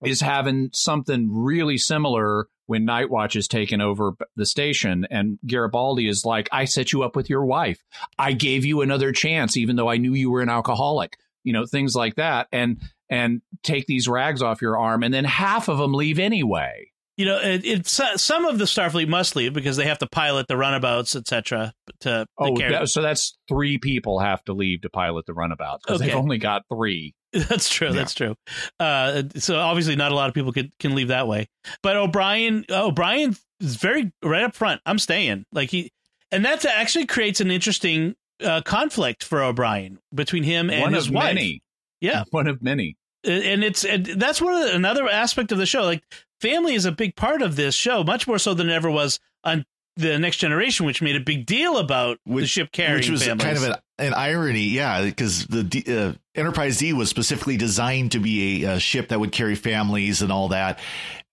[0.05, 5.07] is having something really similar when Nightwatch is taken over the station.
[5.11, 7.83] And Garibaldi is like, I set you up with your wife.
[8.19, 11.65] I gave you another chance, even though I knew you were an alcoholic, you know,
[11.65, 12.49] things like that.
[12.53, 15.05] And, and take these rags off your arm.
[15.05, 19.09] And then half of them leave anyway you know, it, it's some of the Starfleet
[19.09, 21.73] must leave because they have to pilot the runabouts, etc.
[22.01, 26.01] To oh, that, so that's three people have to leave to pilot the runabouts because
[26.01, 26.11] okay.
[26.11, 27.15] they've only got three.
[27.49, 27.89] That's true.
[27.89, 27.95] Yeah.
[27.95, 28.35] That's true.
[28.81, 31.49] Uh, so obviously, not a lot of people can can leave that way.
[31.83, 34.81] But O'Brien, O'Brien is very right up front.
[34.87, 35.45] I'm staying.
[35.53, 35.93] Like he,
[36.33, 41.09] and that actually creates an interesting uh, conflict for O'Brien between him and one his
[41.09, 41.35] of wife.
[41.35, 41.63] Many.
[42.01, 42.97] Yeah, one of many
[43.27, 45.83] and it's and that's one of the, another aspect of the show.
[45.83, 46.03] Like
[46.41, 49.19] family is a big part of this show, much more so than it ever was
[49.45, 49.65] on
[49.97, 53.25] the Next Generation, which made a big deal about which, the ship carrying, which was
[53.25, 53.45] families.
[53.45, 58.19] kind of an, an irony, yeah, because the uh, Enterprise D was specifically designed to
[58.19, 60.79] be a, a, ship that would carry families and all that.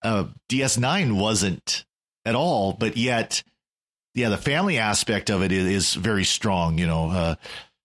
[0.01, 1.85] Uh, DS9 wasn't
[2.25, 3.43] at all, but yet,
[4.13, 6.77] yeah, the family aspect of it is, is very strong.
[6.77, 7.35] You know, uh,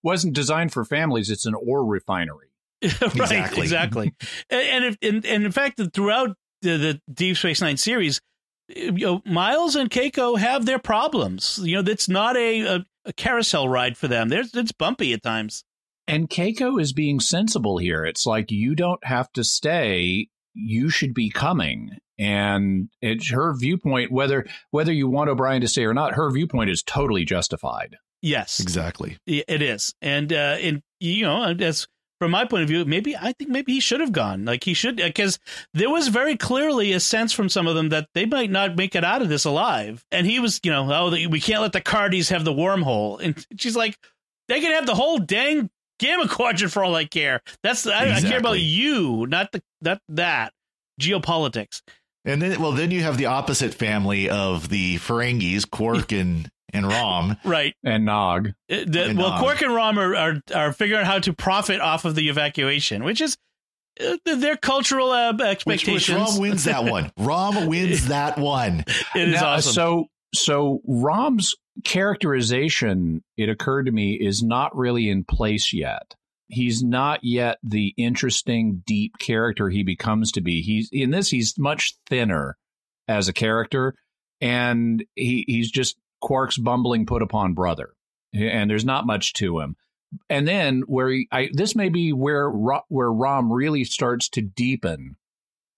[0.02, 2.48] wasn't designed for families; it's an ore refinery.
[2.82, 4.14] right, exactly, exactly.
[4.50, 8.20] and, if, and, and in fact, throughout the, the Deep Space Nine series,
[8.68, 11.58] you know, Miles and Keiko have their problems.
[11.62, 14.28] You know, it's not a, a, a carousel ride for them.
[14.28, 15.64] There's it's bumpy at times.
[16.08, 18.04] And Keiko is being sensible here.
[18.04, 20.28] It's like you don't have to stay.
[20.54, 21.90] You should be coming.
[22.18, 26.70] And it's her viewpoint, whether whether you want O'Brien to stay or not, her viewpoint
[26.70, 27.96] is totally justified.
[28.22, 29.18] Yes, exactly.
[29.26, 31.86] It is, and uh, and you know, as
[32.20, 34.44] from my point of view, maybe I think maybe he should have gone.
[34.44, 35.38] Like he should, because
[35.74, 38.96] there was very clearly a sense from some of them that they might not make
[38.96, 40.04] it out of this alive.
[40.10, 43.20] And he was, you know, oh, we can't let the Cardis have the wormhole.
[43.20, 43.96] And she's like,
[44.48, 47.40] they can have the whole dang gamma quadrant for all I care.
[47.62, 48.12] That's exactly.
[48.12, 50.52] I, I care about you, not the not that
[51.00, 51.82] geopolitics.
[52.24, 56.86] And then, well, then you have the opposite family of the Ferengis, Quark and and
[56.86, 58.48] Rom, right, and Nog.
[58.70, 59.40] Uh, the, and well, Nog.
[59.40, 63.04] Quark and Rom are, are are figuring out how to profit off of the evacuation,
[63.04, 63.36] which is
[64.00, 66.08] uh, their cultural uh, expectations.
[66.08, 67.12] Which, which Rom wins that one.
[67.16, 68.84] Rom wins that one.
[69.14, 69.72] It is now, awesome.
[69.72, 76.14] So so Rom's characterization, it occurred to me, is not really in place yet.
[76.48, 80.62] He's not yet the interesting, deep character he becomes to be.
[80.62, 81.28] He's in this.
[81.28, 82.56] He's much thinner
[83.06, 83.94] as a character,
[84.40, 87.90] and he he's just Quark's bumbling put upon brother,
[88.32, 89.76] and there's not much to him.
[90.30, 95.16] And then where he, I, this may be where where Rom really starts to deepen,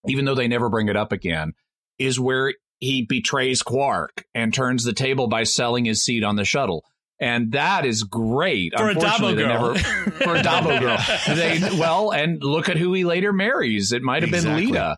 [0.07, 1.51] even though they never bring it up again,
[1.99, 6.43] is where he betrays Quark and turns the table by selling his seat on the
[6.43, 6.83] shuttle.
[7.19, 8.73] And that is great.
[8.75, 9.75] For a Dabo girl.
[9.75, 9.79] Never,
[10.23, 10.97] for a Dabo girl.
[11.35, 13.91] They, well, and look at who he later marries.
[13.91, 14.65] It might have exactly.
[14.65, 14.95] been Leeta.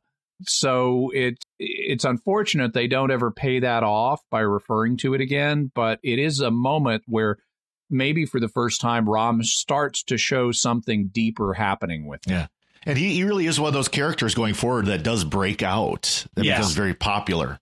[0.47, 5.71] So it it's unfortunate they don't ever pay that off by referring to it again,
[5.75, 7.37] but it is a moment where
[7.89, 12.33] maybe for the first time Rom starts to show something deeper happening with him.
[12.33, 12.47] Yeah.
[12.85, 16.25] And he, he really is one of those characters going forward that does break out,
[16.35, 16.57] that yes.
[16.57, 17.59] becomes very popular.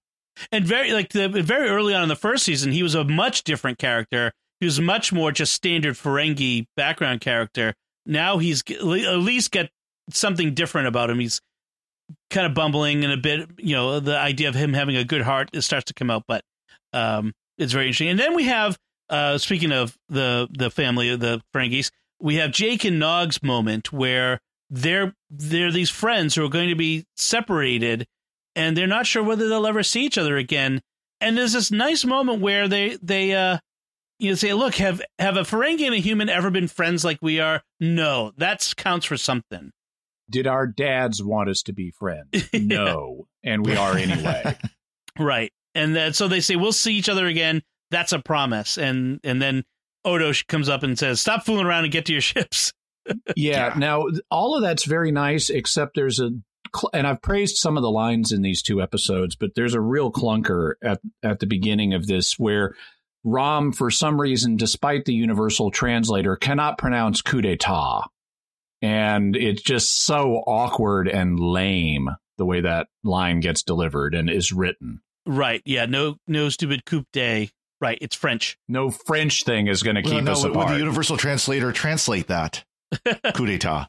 [0.51, 3.43] And very like the very early on in the first season, he was a much
[3.43, 4.31] different character.
[4.59, 7.73] He was much more just standard Ferengi background character.
[8.05, 9.69] Now he's at least got
[10.11, 11.19] something different about him.
[11.19, 11.41] He's
[12.29, 15.21] kind of bumbling and a bit, you know, the idea of him having a good
[15.21, 16.43] heart it starts to come out, but
[16.93, 18.09] um, it's very interesting.
[18.09, 18.77] And then we have,
[19.09, 23.91] uh, speaking of the the family of the Ferengis, we have Jake and Nog's moment
[23.91, 28.07] where they're they're these friends who are going to be separated,
[28.55, 30.81] and they're not sure whether they'll ever see each other again.
[31.19, 33.59] And there's this nice moment where they they uh,
[34.19, 37.19] you know, say, look, have have a Ferengi and a human ever been friends like
[37.21, 37.61] we are?
[37.79, 39.71] No, that counts for something
[40.31, 42.29] did our dads want us to be friends?
[42.53, 44.57] No, and we are anyway.
[45.19, 47.61] right, and so they say we'll see each other again.
[47.91, 49.63] That's a promise, and and then
[50.05, 52.73] Odo comes up and says, "Stop fooling around and get to your ships."
[53.05, 53.73] yeah, yeah.
[53.77, 56.31] Now all of that's very nice, except there's a
[56.93, 60.11] and I've praised some of the lines in these two episodes, but there's a real
[60.11, 62.75] clunker at at the beginning of this where
[63.23, 68.05] Rom, for some reason, despite the universal translator, cannot pronounce coup d'état
[68.81, 74.51] and it's just so awkward and lame the way that line gets delivered and is
[74.51, 75.01] written.
[75.25, 75.61] Right.
[75.65, 75.85] Yeah.
[75.85, 76.15] No.
[76.27, 77.51] No stupid coup day.
[77.79, 77.97] Right.
[78.01, 78.57] It's French.
[78.67, 80.69] No French thing is going to keep well, no, us apart.
[80.69, 82.63] Would the universal translator translate that
[83.03, 83.87] coup d'état?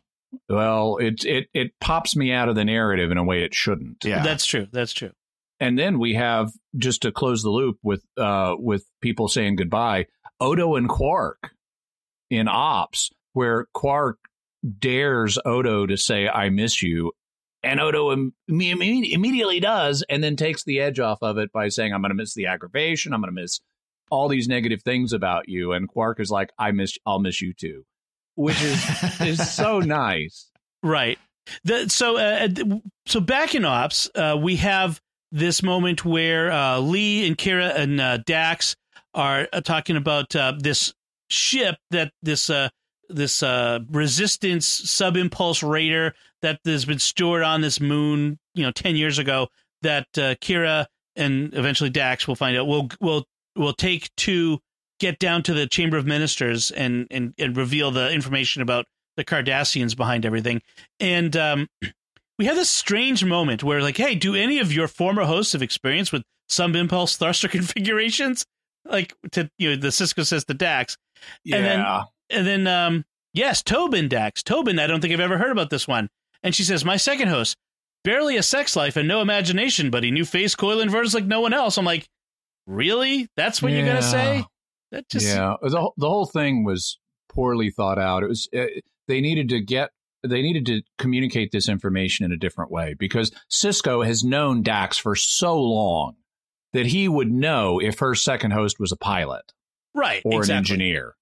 [0.49, 4.05] Well, it it it pops me out of the narrative in a way it shouldn't.
[4.05, 4.67] Yeah, that's true.
[4.73, 5.13] That's true.
[5.61, 10.07] And then we have just to close the loop with uh with people saying goodbye.
[10.41, 11.53] Odo and Quark
[12.31, 14.19] in Ops, where Quark
[14.79, 17.13] dares Odo to say, I miss you.
[17.63, 21.93] And Odo Im- immediately does, and then takes the edge off of it by saying,
[21.93, 23.13] I'm going to miss the aggravation.
[23.13, 23.61] I'm going to miss
[24.11, 25.73] all these negative things about you.
[25.73, 27.85] And Quark is like, I miss, I'll miss you too,
[28.35, 30.51] which is, is so nice.
[30.83, 31.19] Right.
[31.65, 32.49] The, so, uh,
[33.07, 35.01] so back in Ops, uh, we have
[35.33, 38.77] this moment where uh, Li and Kira and uh, Dax
[39.15, 40.95] are uh, talking about uh, this
[41.29, 42.51] ship that this
[43.13, 48.73] this uh, resistance sub impulse raider that has been stored on this moon, you know,
[48.73, 49.49] ten years ago.
[49.83, 52.67] That uh, Kira and eventually Dax will find out.
[52.67, 53.25] Will will
[53.57, 54.61] will take to
[55.03, 58.87] get down to the Chamber of Ministers and and and reveal the information about
[59.17, 60.63] the Cardassians behind everything.
[61.01, 61.69] And um,
[62.39, 65.63] we have this strange moment where, like, hey, do any of your former hosts have
[65.63, 68.47] experience with some impulse thruster configurations,
[68.87, 70.97] like to you know the Sisko says to Dax,
[71.45, 74.79] yeah, and then and then um yes, Tobin Dax, Tobin.
[74.79, 76.09] I don't think I've ever heard about this one.
[76.45, 77.57] And she says, my second host,
[78.03, 81.41] barely a sex life and no imagination, but he knew phase coil inverters like no
[81.41, 81.79] one else.
[81.79, 82.09] I'm like,
[82.67, 83.29] really?
[83.37, 83.79] That's what yeah.
[83.79, 84.45] you're gonna say?
[84.93, 85.57] That just yeah.
[85.61, 88.23] The the whole thing was poorly thought out.
[88.23, 88.67] It was uh,
[89.09, 89.91] they needed to get
[90.23, 94.99] they needed to communicate this information in a different way because Sisko has known Dax
[94.99, 96.15] for so long
[96.75, 99.53] that he would know if her second host was a pilot,
[99.95, 100.53] right, or exactly.
[100.53, 101.17] an engineer.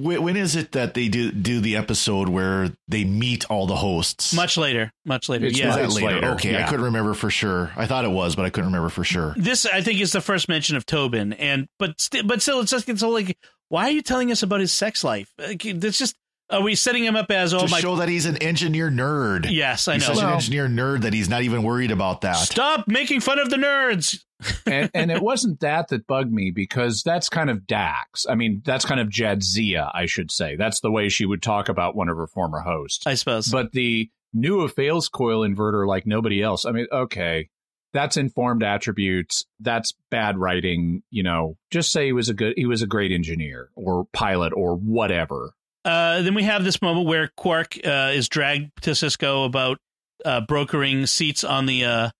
[0.00, 4.32] When is it that they do do the episode where they meet all the hosts?
[4.32, 4.92] Much later.
[5.04, 5.46] Much later.
[5.46, 5.70] It's yeah.
[5.70, 6.14] Is that It's later?
[6.14, 6.64] later, Okay, yeah.
[6.66, 7.72] I couldn't remember for sure.
[7.76, 9.34] I thought it was, but I couldn't remember for sure.
[9.36, 12.70] This I think is the first mention of Tobin, and but st- but still, it's
[12.70, 13.36] just it's all like,
[13.70, 15.32] why are you telling us about his sex life?
[15.36, 16.14] Like, It's just
[16.50, 17.80] are we setting him up as oh to my?
[17.80, 19.46] show that he's an engineer nerd.
[19.50, 20.14] yes, I he's know.
[20.14, 22.36] such an engineer nerd that he's not even worried about that.
[22.36, 24.22] Stop making fun of the nerds.
[24.66, 28.24] and, and it wasn't that that bugged me because that's kind of Dax.
[28.28, 30.56] I mean, that's kind of Jadzia, I should say.
[30.56, 33.06] That's the way she would talk about one of her former hosts.
[33.06, 33.48] I suppose.
[33.48, 36.64] But the new a phase coil inverter like nobody else.
[36.64, 37.48] I mean, okay,
[37.92, 39.44] that's informed attributes.
[39.60, 41.02] That's bad writing.
[41.10, 44.52] You know, just say he was a good, he was a great engineer or pilot
[44.54, 45.52] or whatever.
[45.88, 49.78] Uh, then we have this moment where Quark uh, is dragged to Sisko about
[50.24, 52.10] uh, brokering seats on the uh,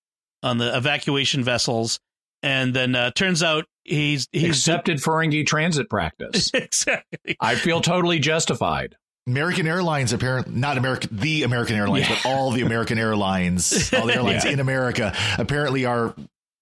[0.43, 2.01] on the evacuation vessels,
[2.43, 6.51] and then uh, turns out he's he's Accepted Ferengi transit practice.
[6.55, 7.37] exactly.
[7.41, 8.97] I feel totally justified.
[9.27, 14.15] American Airlines, apparently not American, the American Airlines, but all the American airlines, all the
[14.17, 14.53] airlines Yeah.
[14.53, 16.15] in America, apparently are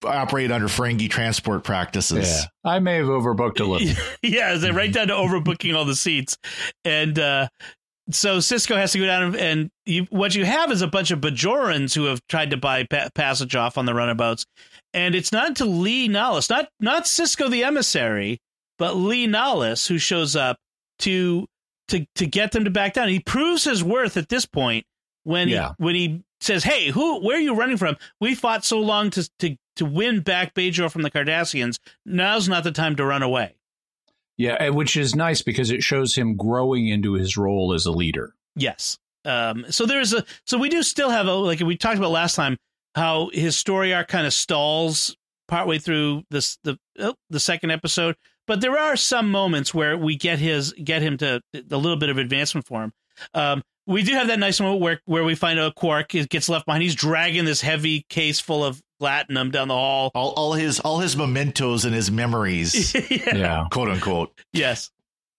[0.07, 2.47] operate under Ferengi transport practices.
[2.65, 4.05] I may have overbooked a little.
[4.23, 6.37] yeah, is it right down to overbooking all the seats,
[6.85, 7.49] and uh,
[8.11, 11.11] so Sisko has to go down and, and you, what you have is a bunch
[11.11, 14.47] of Bajorans who have tried to buy pa- passage off on the runabouts,
[14.95, 18.39] and it's not until Li Nalas, not not Sisko the emissary,
[18.79, 20.57] but Li Nalas who shows up
[21.01, 21.47] to
[21.89, 23.09] to to get them to back down.
[23.09, 24.85] He proves his worth at this point
[25.25, 25.71] when Yeah.
[25.79, 27.25] he when he says, "Hey, who?
[27.25, 27.97] Where are you running from?
[28.21, 31.79] We fought so long to to to win back Bajor from the Cardassians.
[32.05, 33.57] Now's not the time to run away."
[34.37, 38.35] Yeah, which is nice because it shows him growing into his role as a leader.
[38.55, 38.99] Yes.
[39.25, 42.37] Um, so there's a so we do still have a like we talked about last
[42.37, 42.57] time
[42.95, 45.17] how his story arc kind of stalls
[45.49, 50.17] partway through this the oh, the second episode, but there are some moments where we
[50.17, 52.93] get his get him to a little bit of advancement for him.
[53.35, 56.67] Um, we do have that nice moment where where we find out Quark gets left
[56.67, 56.83] behind.
[56.83, 60.11] He's dragging this heavy case full of platinum down the hall.
[60.15, 63.67] All, all his all his mementos and his memories, Yeah.
[63.71, 64.33] quote unquote.
[64.53, 64.91] Yes.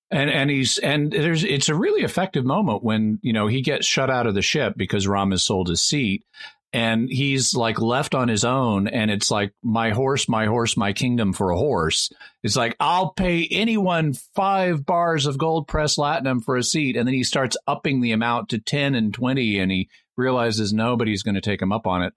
[0.10, 3.86] And and he's and there's it's a really effective moment when, you know, he gets
[3.86, 6.24] shut out of the ship because Rom has sold his seat
[6.72, 10.94] and he's like left on his own and it's like my horse, my horse, my
[10.94, 12.10] kingdom for a horse.
[12.42, 17.06] It's like I'll pay anyone 5 bars of gold pressed latinum for a seat and
[17.06, 21.36] then he starts upping the amount to 10 and 20 and he realizes nobody's going
[21.36, 22.14] to take him up on it.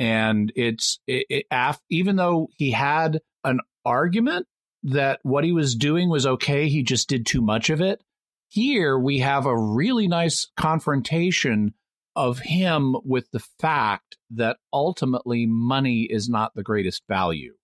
[0.00, 4.46] And it's it, it, af, even though he had an argument
[4.82, 8.02] that what he was doing was okay, he just did too much of it.
[8.48, 11.74] Here we have a really nice confrontation
[12.16, 17.54] of him with the fact that ultimately money is not the greatest value.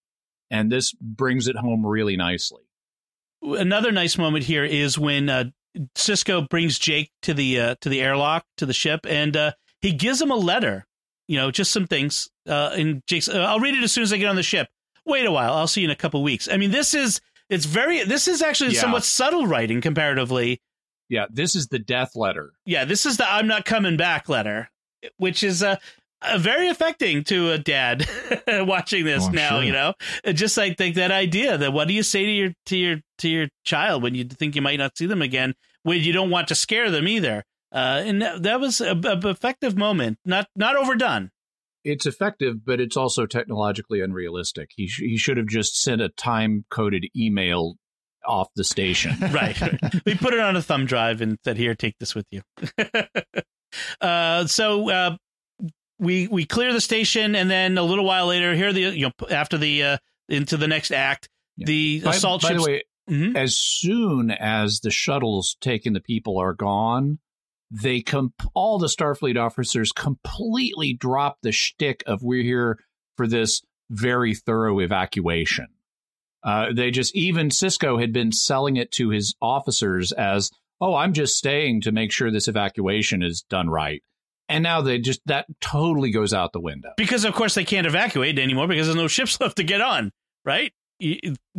[0.50, 2.62] And this brings it home really nicely.
[3.42, 5.44] another nice moment here is when uh,
[5.94, 9.92] Sisko brings Jake to the uh, to the airlock to the ship, and uh, he
[9.92, 10.86] gives him a letter.
[11.28, 12.28] You know, just some things.
[12.48, 14.68] Uh, and Jake's, uh, I'll read it as soon as I get on the ship.
[15.04, 15.54] Wait a while.
[15.54, 16.48] I'll see you in a couple weeks.
[16.50, 18.02] I mean, this is it's very.
[18.04, 18.80] This is actually Yeah.
[18.80, 20.60] somewhat subtle writing comparatively.
[21.08, 22.52] Yeah, this is the death letter.
[22.64, 24.68] Yeah, this is the "I'm not coming back" letter,
[25.18, 25.76] which is uh,
[26.22, 28.04] uh, very affecting to a dad
[28.48, 29.48] watching this Oh, now.
[29.50, 29.62] sure.
[29.62, 32.52] You know, Uh, just like think that idea that what do you say to your
[32.66, 36.00] to your to your child when you think you might not see them again, when
[36.00, 37.44] you don't want to scare them either.
[37.76, 41.30] Uh, and that, was a, a effective moment, not not overdone.
[41.84, 44.70] It's effective, but it's also technologically unrealistic.
[44.74, 47.74] He, sh- he should have just sent a time coded email
[48.26, 49.14] off the station.
[49.30, 49.60] right.
[50.06, 52.40] we put it on a thumb drive and said, "Here, take this with you."
[54.00, 55.16] uh, so uh,
[55.98, 59.28] we we clear the station, and then a little while later, here the you know
[59.30, 59.96] after the uh,
[60.28, 61.66] into the next act, Yeah.
[61.66, 62.64] the by, assault by ships.
[62.64, 63.36] the way, Mhm.
[63.36, 67.18] as soon as the shuttles taking the people are gone,
[67.70, 72.78] they com- all the Starfleet officers completely drop the shtick of we're here
[73.16, 75.68] for this very thorough evacuation.
[76.44, 80.50] Uh, they just even Sisko had been selling it to his officers as,
[80.80, 84.02] "Oh, I'm just staying to make sure this evacuation is done right."
[84.48, 87.86] and now they just that totally goes out the window because of course they can't
[87.86, 90.12] evacuate anymore because there's no ships left to get on,
[90.44, 90.72] right?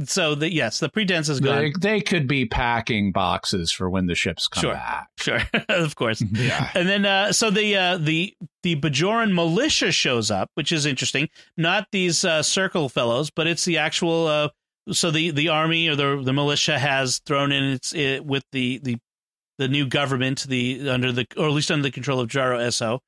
[0.05, 1.57] So the yes, the pretense is gone.
[1.57, 5.09] They, they could be packing boxes for when the ships come sure, back.
[5.17, 6.23] Sure, of course.
[6.31, 6.71] yeah.
[6.73, 8.33] And then uh, so the uh, the
[8.63, 11.29] the Bajoran militia shows up, which is interesting.
[11.55, 14.27] Not these uh, circle fellows, but it's the actual.
[14.27, 14.49] Uh,
[14.91, 18.79] so the the army or the the militia has thrown in its it, with the
[18.79, 18.97] the
[19.59, 22.99] the new government, the under the or at least under the control of Jaro Essa,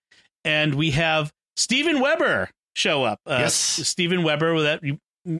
[0.43, 3.19] and we have Steven Weber show up.
[3.25, 4.81] Uh, yes, Steven Weber with that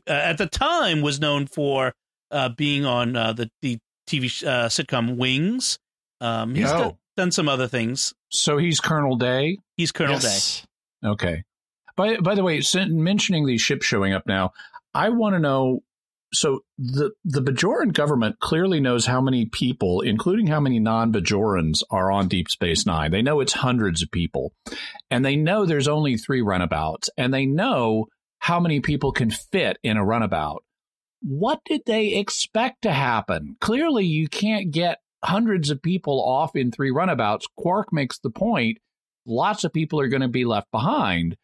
[0.07, 1.93] at the time was known for
[2.31, 5.79] uh, being on uh, the the TV uh, sitcom Wings.
[6.21, 8.13] Um, he's done, done, some other things.
[8.29, 9.57] So he's Colonel Day.
[9.77, 10.61] He's Colonel yes.
[11.01, 11.09] Day.
[11.09, 11.43] Okay.
[11.95, 14.51] By by the way, mentioning these ships showing up now,
[14.93, 15.83] I want to know
[16.31, 22.11] so the the Bajoran government clearly knows how many people, including how many non-Bajorans, are
[22.11, 23.11] on Deep Space Nine.
[23.11, 24.53] They know it's hundreds of people,
[25.09, 28.07] and they know there's only three runabouts, and they know
[28.39, 30.63] how many people can fit in a runabout.
[31.21, 33.57] What did they expect to happen?
[33.59, 37.47] Clearly, you can't get hundreds of people off in three runabouts.
[37.57, 38.77] Quark makes the point:
[39.25, 41.35] lots of people are going to be left behind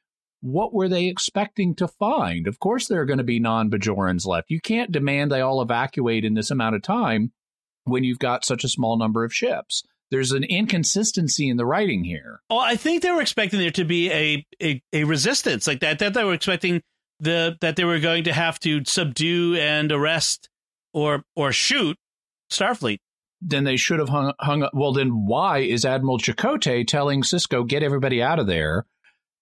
[0.45, 2.47] what were they expecting to find?
[2.47, 4.51] Of course, there are going to be non Bajorans left.
[4.51, 7.31] You can't demand they all evacuate in this amount of time
[7.85, 9.83] when you've got such a small number of ships.
[10.11, 12.41] There's an inconsistency in the writing here.
[12.49, 15.99] Oh, I think they were expecting there to be a, a, a resistance like that.
[15.99, 16.81] That they were expecting
[17.19, 20.49] the that they were going to have to subdue and arrest
[20.93, 21.97] or or shoot
[22.51, 22.99] Starfleet
[23.41, 24.71] then they should have hung, hung up.
[24.73, 28.85] Well, then why is Admiral Chekote telling Sisko get everybody out of there?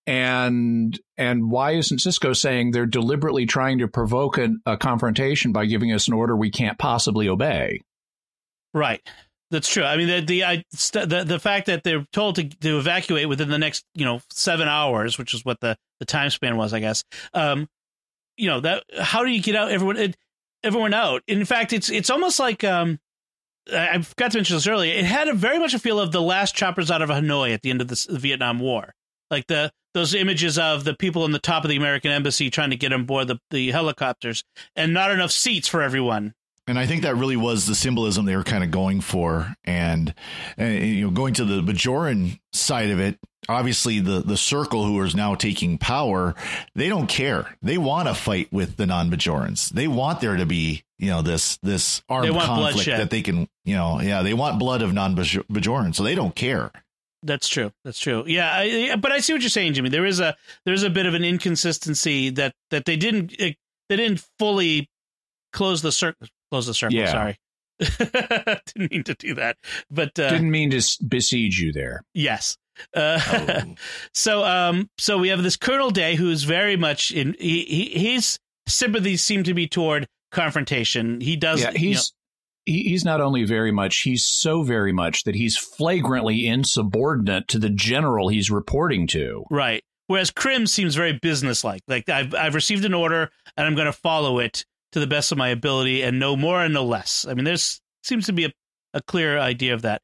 [0.05, 5.65] and and why isn't Sisko saying they're deliberately trying to provoke a, a confrontation by
[5.65, 7.79] giving us an order we can't possibly obey?
[8.73, 9.01] Right.
[9.53, 9.83] That's true.
[9.83, 13.51] I mean, the the I, the, the fact that they're told to, to evacuate within
[13.51, 16.79] the next you know seven hours, which is what the, the time span was, I
[16.79, 17.03] guess.
[17.35, 17.69] Um,
[18.35, 20.17] you know that how do you get out everyone it,
[20.63, 21.21] everyone out?
[21.27, 22.99] In fact, it's it's almost like um,
[23.71, 24.91] I forgot to mention this earlier.
[24.91, 27.61] It had a very much a feel of the last choppers out of Hanoi at
[27.61, 28.95] the end of the Vietnam War,
[29.29, 32.71] like the those images of the people on the top of the American embassy trying
[32.71, 34.43] to get on board the, the helicopters
[34.75, 36.33] and not enough seats for everyone.
[36.67, 39.53] And I think that really was the symbolism they were kind of going for.
[39.65, 40.13] And,
[40.57, 45.01] and you know, going to the Bajoran side of it, obviously the the circle who
[45.01, 46.35] is now taking power,
[46.75, 47.55] they don't care.
[47.61, 49.69] They want to fight with the non-Bajorans.
[49.69, 52.99] They want there to be, you know, this this armed conflict bloodshed.
[52.99, 56.71] that they can, you know, yeah, they want blood of non-Bajorans, so they don't care.
[57.23, 57.71] That's true.
[57.85, 58.25] That's true.
[58.27, 59.89] Yeah, I, but I see what you're saying, Jimmy.
[59.89, 60.35] There is a
[60.65, 63.53] there's a bit of an inconsistency that that they didn't eh,
[63.89, 64.89] they didn't fully
[65.53, 66.27] close the circle.
[66.53, 66.95] Close the circle.
[66.95, 67.11] Yeah.
[67.11, 67.39] Sorry,
[67.79, 69.57] didn't mean to do that.
[69.89, 72.03] But uh, didn't mean to besiege you there.
[72.13, 72.59] Yes.
[72.95, 73.73] Uh, oh.
[74.13, 78.13] so um so we have this Colonel Day who is very much in he, he
[78.13, 78.37] his
[78.67, 81.19] sympathies seem to be toward confrontation.
[81.21, 81.63] He does.
[81.63, 82.13] Yeah, he's
[82.67, 87.71] he's not only very much, he's so very much that he's flagrantly insubordinate to the
[87.71, 89.43] general he's reporting to.
[89.49, 89.83] Right.
[90.05, 91.81] Whereas Krim seems very businesslike.
[91.87, 95.31] Like I've I've received an order and I'm going to follow it to the best
[95.31, 97.25] of my ability and no more and no less.
[97.27, 98.51] I mean, there's seems to be a,
[98.93, 100.01] a clear idea of that.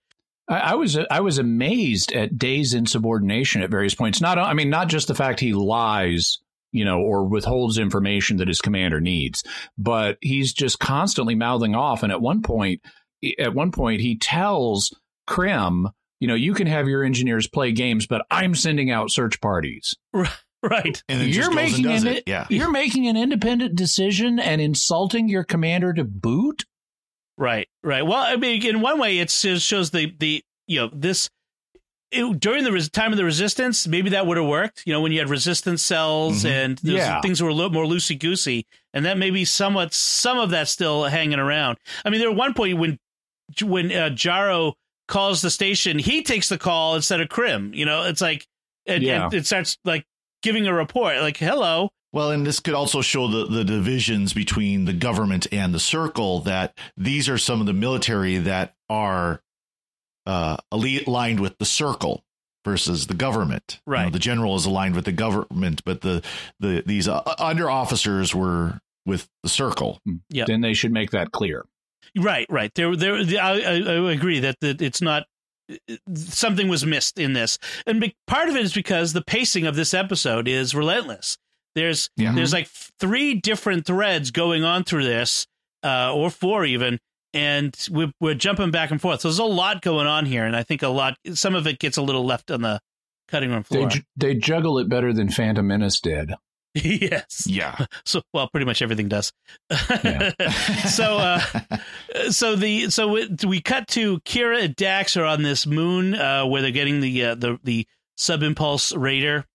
[0.47, 4.21] I, I was I was amazed at Day's insubordination at various points.
[4.21, 6.39] Not I mean not just the fact he lies
[6.71, 9.43] you know, or withholds information that his commander needs.
[9.77, 12.03] But he's just constantly mouthing off.
[12.03, 12.81] And at one point,
[13.39, 14.95] at one point, he tells
[15.27, 15.87] Krim,
[16.19, 19.95] you know, you can have your engineers play games, but I'm sending out search parties.
[20.61, 21.01] Right.
[21.07, 22.45] And you're making an yeah.
[22.49, 26.65] you're making an independent decision and insulting your commander to boot.
[27.37, 27.69] Right.
[27.81, 28.05] Right.
[28.05, 31.29] Well, I mean, in one way, it shows the the you know this
[32.11, 34.83] it, during the res- time of the resistance, maybe that would have worked.
[34.85, 36.47] You know, when you had resistance cells mm-hmm.
[36.47, 37.21] and yeah.
[37.21, 41.05] things were a little more loosey goosey, and that maybe somewhat some of that still
[41.05, 41.77] hanging around.
[42.03, 42.99] I mean, there at one point when
[43.63, 44.73] when uh, Jaro
[45.07, 47.73] calls the station, he takes the call instead of Krim.
[47.73, 48.47] You know, it's like
[48.85, 49.27] it, yeah.
[49.27, 50.05] it, it starts like
[50.41, 54.85] giving a report, like "Hello." Well, and this could also show the, the divisions between
[54.85, 59.41] the government and the circle that these are some of the military that are
[60.25, 62.23] uh, aligned with the circle
[62.65, 63.79] versus the government.
[63.85, 63.99] Right.
[63.99, 66.23] You know, the general is aligned with the government, but the
[66.59, 69.99] the these uh, under officers were with the circle.
[70.05, 70.15] Hmm.
[70.29, 70.45] Yeah.
[70.47, 71.65] Then they should make that clear.
[72.17, 72.47] Right.
[72.49, 72.73] Right.
[72.73, 72.95] There.
[72.95, 73.15] There.
[73.15, 75.25] I, I agree that, that it's not
[76.13, 79.93] something was missed in this, and part of it is because the pacing of this
[79.93, 81.37] episode is relentless.
[81.75, 82.33] There's yeah.
[82.33, 82.67] there's like
[82.99, 85.47] three different threads going on through this,
[85.83, 86.99] uh, or four even,
[87.33, 89.21] and we're, we're jumping back and forth.
[89.21, 91.79] So there's a lot going on here, and I think a lot, some of it
[91.79, 92.79] gets a little left on the
[93.27, 93.89] cutting room floor.
[93.89, 96.33] They, they juggle it better than Phantom Menace did.
[96.83, 97.45] yes.
[97.47, 97.85] Yeah.
[98.05, 99.31] So well, pretty much everything does.
[100.03, 100.31] Yeah.
[100.87, 101.41] so uh,
[102.29, 106.45] so the so we, we cut to Kira and Dax are on this moon uh,
[106.45, 109.45] where they're getting the uh, the the sub impulse raider.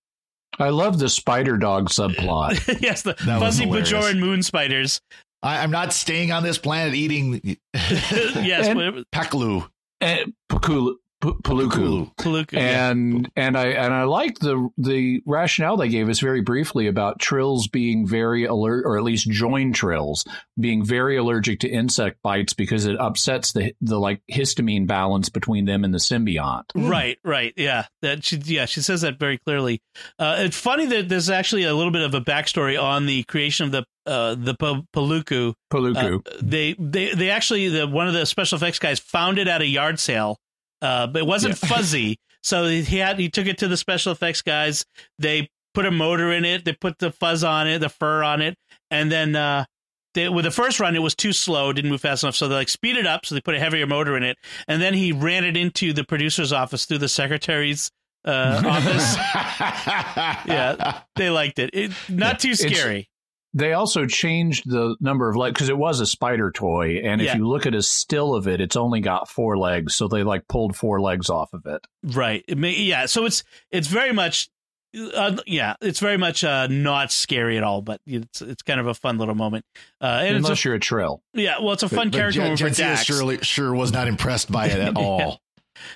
[0.59, 2.81] I love the spider dog subplot.
[2.81, 5.01] yes, the that fuzzy Bajoran moon spiders.
[5.43, 7.59] I, am not staying on this planet eating.
[7.75, 9.69] yes, and, Paklu.
[10.01, 10.95] And Pakulu.
[11.25, 12.15] Paluku.
[12.17, 12.57] Paluku.
[12.57, 13.45] And yeah.
[13.45, 17.69] and I and I like the the rationale they gave us very briefly about trills
[17.69, 20.25] being very alert, or at least joined trills
[20.59, 25.65] being very allergic to insect bites because it upsets the the like histamine balance between
[25.65, 26.65] them and the symbiont.
[26.75, 27.87] Right, right, yeah.
[28.03, 29.83] That she yeah she says that very clearly.
[30.19, 33.67] Uh, it's funny that there's actually a little bit of a backstory on the creation
[33.67, 35.55] of the uh, the Paluku.
[35.73, 36.27] Paluku.
[36.27, 39.63] Uh, they they they actually the one of the special effects guys found it at
[39.63, 40.39] a yard sale
[40.85, 41.69] uh, but it wasn't yeah.
[41.75, 42.19] fuzzy.
[42.43, 44.85] So he had he took it to the special effects guys.
[45.19, 46.65] They put a motor in it.
[46.65, 48.57] They put the fuzz on it, the fur on it,
[48.91, 49.65] and then uh,
[50.13, 52.37] they, with the first run it was too slow, didn't move fast enough.
[52.37, 53.25] So they like speed it up.
[53.25, 54.37] So they put a heavier motor in it,
[54.69, 57.91] and then he ran it into the producer's office through the secretary's
[58.27, 59.17] uh, office.
[60.47, 61.71] yeah, they liked it.
[61.73, 63.09] it not too scary.
[63.57, 67.37] They also changed the number of legs because it was a spider toy, and if
[67.37, 69.95] you look at a still of it, it's only got four legs.
[69.95, 71.87] So they like pulled four legs off of it.
[72.03, 72.45] Right.
[72.49, 73.07] It may, yeah.
[73.07, 74.49] So it's it's very much.
[74.97, 78.87] Uh, yeah, it's very much uh, not scary at all, but it's it's kind of
[78.87, 79.65] a fun little moment.
[80.01, 81.23] Uh, and Unless a, you're a trill.
[81.33, 83.05] Yeah, well, it's a fun but, character but Jen, for Dax.
[83.05, 85.19] Surely, sure was not impressed by it at all.
[85.19, 85.35] yeah.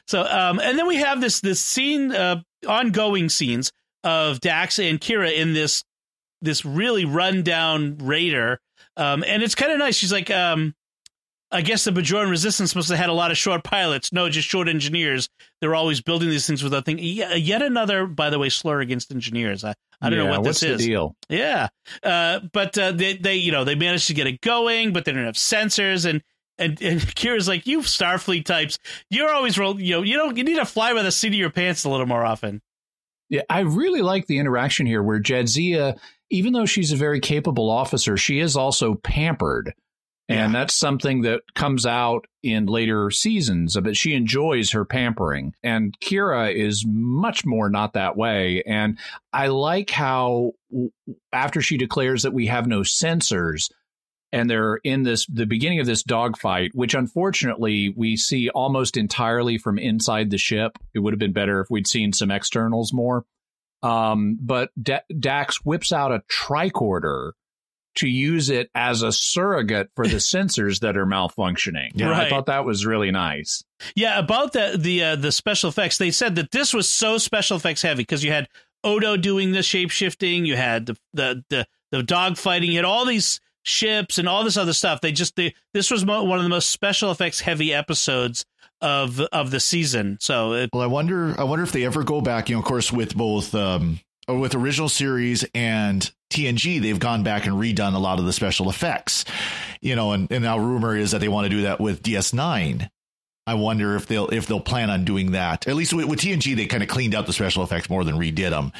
[0.06, 3.72] So, um, and then we have this this scene, uh, ongoing scenes
[4.04, 5.84] of Dax and Kira in this
[6.42, 8.60] this really rundown raider.
[8.96, 9.96] Um, and it's kind of nice.
[9.96, 10.74] She's like, um,
[11.50, 14.12] I guess the Bajoran resistance must have had a lot of short pilots.
[14.12, 15.30] No, just short engineers.
[15.60, 17.06] They're always building these things without thinking.
[17.06, 19.64] Yet another, by the way, slur against engineers.
[19.64, 20.84] I, I don't yeah, know what this is.
[20.84, 21.16] deal?
[21.28, 21.68] Yeah,
[22.02, 25.12] uh, but uh, they they you know they managed to get it going, but they
[25.12, 26.22] don't have sensors and.
[26.60, 28.80] And, and Kira's like, you Starfleet types,
[29.10, 29.56] you're always.
[29.56, 30.36] You know, you don't.
[30.36, 32.60] You need to fly by the seat of your pants a little more often.
[33.28, 36.00] Yeah, I really like the interaction here where Jadzia
[36.30, 39.72] even though she's a very capable officer, she is also pampered.
[40.30, 40.60] And yeah.
[40.60, 45.54] that's something that comes out in later seasons, but she enjoys her pampering.
[45.62, 48.62] And Kira is much more not that way.
[48.66, 48.98] And
[49.32, 50.52] I like how
[51.32, 53.70] after she declares that we have no sensors,
[54.30, 59.56] and they're in this the beginning of this dogfight, which unfortunately we see almost entirely
[59.56, 60.78] from inside the ship.
[60.92, 63.24] It would have been better if we'd seen some externals more.
[63.82, 67.32] Um, but D- Dax whips out a tricorder
[67.96, 71.90] to use it as a surrogate for the sensors that are malfunctioning.
[71.94, 72.26] Yeah, right.
[72.26, 73.62] I thought that was really nice.
[73.94, 77.56] Yeah, about the the uh, the special effects, they said that this was so special
[77.56, 78.48] effects heavy because you had
[78.84, 82.84] Odo doing the shape shifting, you had the the the, the dog fighting, you had
[82.84, 85.00] all these ships and all this other stuff.
[85.00, 88.44] They just they, this was mo- one of the most special effects heavy episodes
[88.80, 90.18] of of the season.
[90.20, 92.48] So it, well, I wonder I wonder if they ever go back.
[92.48, 97.46] You know, of course, with both um, with original series and TNG, they've gone back
[97.46, 99.24] and redone a lot of the special effects.
[99.80, 102.88] You know, and, and now rumor is that they want to do that with DS9.
[103.46, 105.66] I wonder if they'll if they'll plan on doing that.
[105.66, 108.16] At least with, with TNG, they kind of cleaned out the special effects more than
[108.16, 108.72] redid them.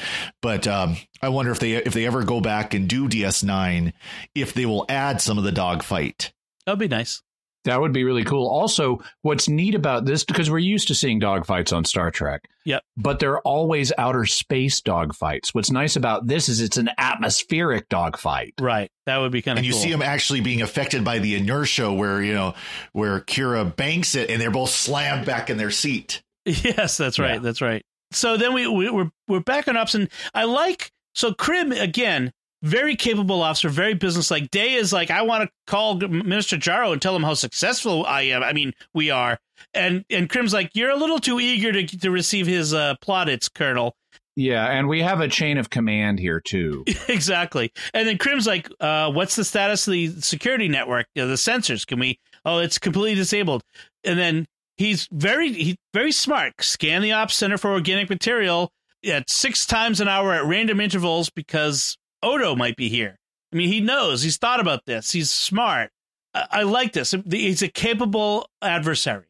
[0.43, 3.93] But um, I wonder if they if they ever go back and do DS9,
[4.35, 6.33] if they will add some of the dogfight.
[6.67, 7.23] That'd be nice.
[7.65, 8.47] That would be really cool.
[8.47, 12.47] Also, what's neat about this, because we're used to seeing dogfights on Star Trek.
[12.65, 12.83] Yep.
[12.95, 15.49] But they're always outer space dogfights.
[15.53, 18.53] What's nice about this is it's an atmospheric dogfight.
[18.59, 18.89] Right.
[19.05, 19.81] That would be kind of And you cool.
[19.81, 22.53] see them actually being affected by the inertia where, you know,
[22.93, 26.21] where Kira banks it and they're both slammed back in their seat.
[26.45, 27.33] Yes, that's right.
[27.33, 27.39] Yeah.
[27.39, 27.83] That's right.
[28.11, 32.31] So then we, we we're we're back on Ops and I like so Krim again
[32.61, 34.51] very capable officer, very businesslike.
[34.51, 38.23] Day is like, I want to call Minister Jaro and tell him how successful I
[38.23, 38.43] am.
[38.43, 39.39] I mean, we are.
[39.73, 43.49] And and Krim's like, you're a little too eager to to receive his uh, plaudits,
[43.49, 43.95] Colonel.
[44.35, 46.85] Yeah, and we have a chain of command here too.
[47.09, 47.73] exactly.
[47.93, 51.85] And then Krim's like, uh, what's the status of the security network, uh, the sensors?
[51.85, 52.19] Can we?
[52.45, 53.63] Oh, it's completely disabled.
[54.05, 54.47] And then
[54.77, 56.53] he's very he very smart.
[56.61, 58.71] Scan the ops center for organic material
[59.05, 63.19] at six times an hour at random intervals because Odo might be here.
[63.51, 64.21] I mean, he knows.
[64.21, 65.11] He's thought about this.
[65.11, 65.91] He's smart.
[66.33, 67.15] I, I like this.
[67.29, 69.25] He's a capable adversary.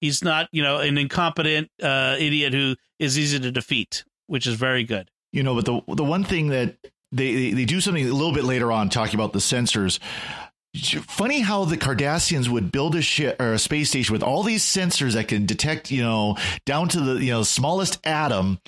[0.00, 4.54] He's not, you know, an incompetent uh, idiot who is easy to defeat, which is
[4.54, 5.10] very good.
[5.32, 6.76] You know, but the the one thing that
[7.12, 9.98] they they, they do something a little bit later on talking about the sensors.
[10.74, 14.64] Funny how the Cardassians would build a ship or a space station with all these
[14.64, 18.58] sensors that can detect, you know, down to the you know smallest atom,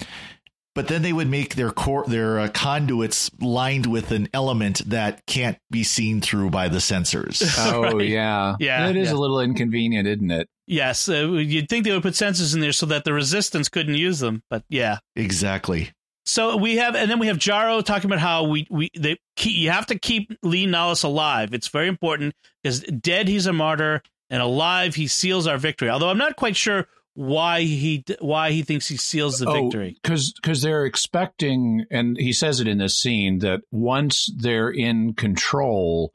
[0.75, 5.25] but then they would make their core their uh, conduits lined with an element that
[5.27, 7.43] can't be seen through by the sensors.
[7.73, 8.09] Oh right.
[8.09, 9.15] yeah, yeah, it is yeah.
[9.15, 10.49] a little inconvenient, isn't it?
[10.67, 13.95] Yes, uh, you'd think they would put sensors in there so that the resistance couldn't
[13.95, 15.93] use them, but yeah, exactly.
[16.25, 19.57] So we have, and then we have Jaro talking about how we we they keep,
[19.57, 21.53] you have to keep Li Nalas alive.
[21.53, 25.91] It's very important because dead he's a martyr, and alive he seals our victory.
[25.91, 29.99] Although I'm not quite sure why he why he thinks he seals the oh, victory.
[30.03, 35.15] Because because they're expecting, and he says it in this scene that once they're in
[35.15, 36.13] control,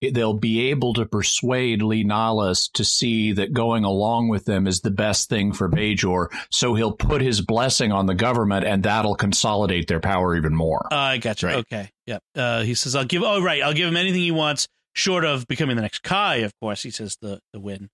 [0.00, 4.90] they'll be able to persuade Li to see that going along with them is the
[4.90, 6.28] best thing for Bajor.
[6.50, 10.86] So he'll put his blessing on the government, and that'll consolidate their power even more.
[10.90, 11.48] Uh, I got you.
[11.48, 11.56] Right.
[11.58, 11.90] Okay.
[12.06, 12.22] Yep.
[12.34, 13.62] Uh, he says, "I'll give." Oh, right.
[13.62, 16.36] I'll give him anything he wants, short of becoming the next Kai.
[16.36, 17.90] Of course, he says the the win.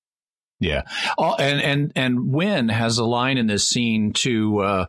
[0.60, 0.82] Yeah,
[1.18, 4.86] oh, and and and Winn has a line in this scene to uh,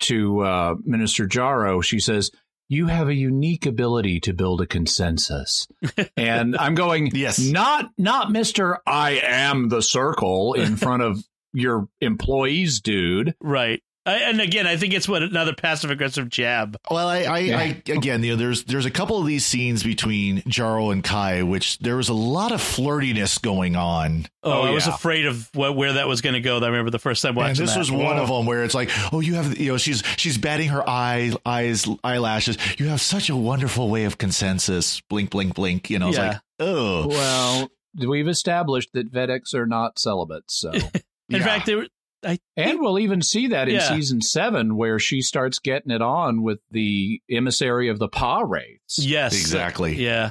[0.00, 1.82] to uh, Minister Jaro.
[1.82, 2.30] She says,
[2.68, 5.66] "You have a unique ability to build a consensus,"
[6.16, 8.78] and I'm going, "Yes, not not Mister.
[8.86, 13.82] I am the circle in front of your employees, dude." Right.
[14.10, 16.76] And again, I think it's what another passive aggressive jab.
[16.90, 17.58] Well, I, I, yeah.
[17.58, 21.42] I, again, you know, there's there's a couple of these scenes between Jaro and Kai,
[21.42, 24.26] which there was a lot of flirtiness going on.
[24.42, 24.74] Oh, oh I yeah.
[24.74, 26.58] was afraid of what, where that was going to go.
[26.58, 27.50] I remember the first time watching.
[27.50, 27.78] And this that.
[27.78, 30.68] was one of them where it's like, oh, you have, you know, she's she's batting
[30.68, 32.58] her eye eyes eyelashes.
[32.78, 35.00] You have such a wonderful way of consensus.
[35.08, 35.90] Blink, blink, blink.
[35.90, 36.28] You know, it's yeah.
[36.28, 37.70] like, oh, well.
[37.96, 40.82] We've established that Vedeks are not celibates, so in
[41.28, 41.42] yeah.
[41.42, 41.86] fact, they were,
[42.24, 43.88] I and we'll even see that in yeah.
[43.88, 48.98] season seven, where she starts getting it on with the emissary of the Pah-wraiths.
[48.98, 49.94] Yes, exactly.
[49.96, 50.30] Yeah,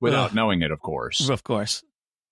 [0.00, 1.28] without uh, knowing it, of course.
[1.28, 1.82] Of course.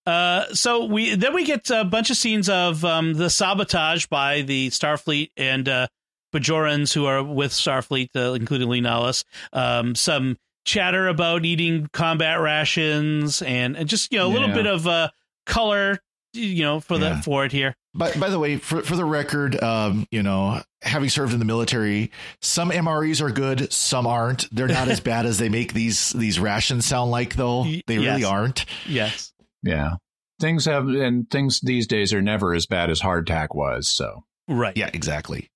[0.04, 4.42] Uh, so we then we get a bunch of scenes of um, the sabotage by
[4.42, 5.86] the Starfleet and uh,
[6.34, 9.24] Bajorans who are with Starfleet, uh, including Li Nalas.
[9.52, 14.34] Um, some chatter about eating combat rations and, and just you know a yeah.
[14.40, 15.10] little bit of uh,
[15.46, 15.98] color,
[16.32, 17.16] you know, for yeah.
[17.16, 17.74] the for it here.
[17.94, 21.44] By, by the way, for, for the record, um, you know, having served in the
[21.44, 24.48] military, some MREs are good, some aren't.
[24.54, 27.64] They're not as bad as they make these these rations sound like, though.
[27.64, 28.04] They yes.
[28.04, 28.64] really aren't.
[28.86, 29.32] Yes.
[29.62, 29.96] Yeah.
[30.40, 33.88] Things have, and things these days are never as bad as hardtack was.
[33.88, 34.24] So.
[34.48, 34.76] Right.
[34.76, 34.90] Yeah.
[34.92, 35.50] Exactly.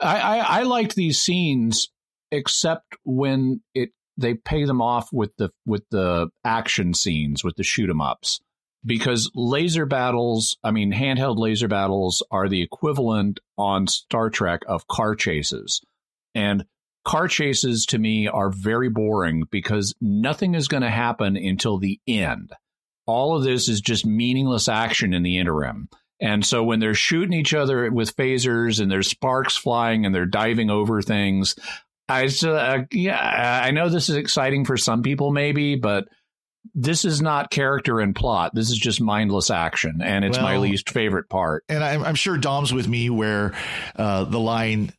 [0.00, 1.88] I, I I liked these scenes,
[2.30, 7.64] except when it they pay them off with the with the action scenes with the
[7.64, 8.40] shoot 'em ups
[8.84, 14.88] because laser battles, I mean, handheld laser battles are the equivalent on Star Trek of
[14.88, 15.80] car chases.
[16.34, 16.64] And
[17.04, 22.00] car chases to me are very boring because nothing is going to happen until the
[22.06, 22.52] end.
[23.06, 25.88] All of this is just meaningless action in the interim.
[26.20, 30.24] And so when they're shooting each other with phasers and there's sparks flying and they're
[30.24, 31.56] diving over things,
[32.08, 36.06] I uh, yeah, I know this is exciting for some people maybe, but
[36.74, 38.54] this is not character and plot.
[38.54, 41.64] This is just mindless action, and it's well, my least favorite part.
[41.68, 43.52] And I'm, I'm sure Dom's with me where
[43.96, 44.92] uh, the line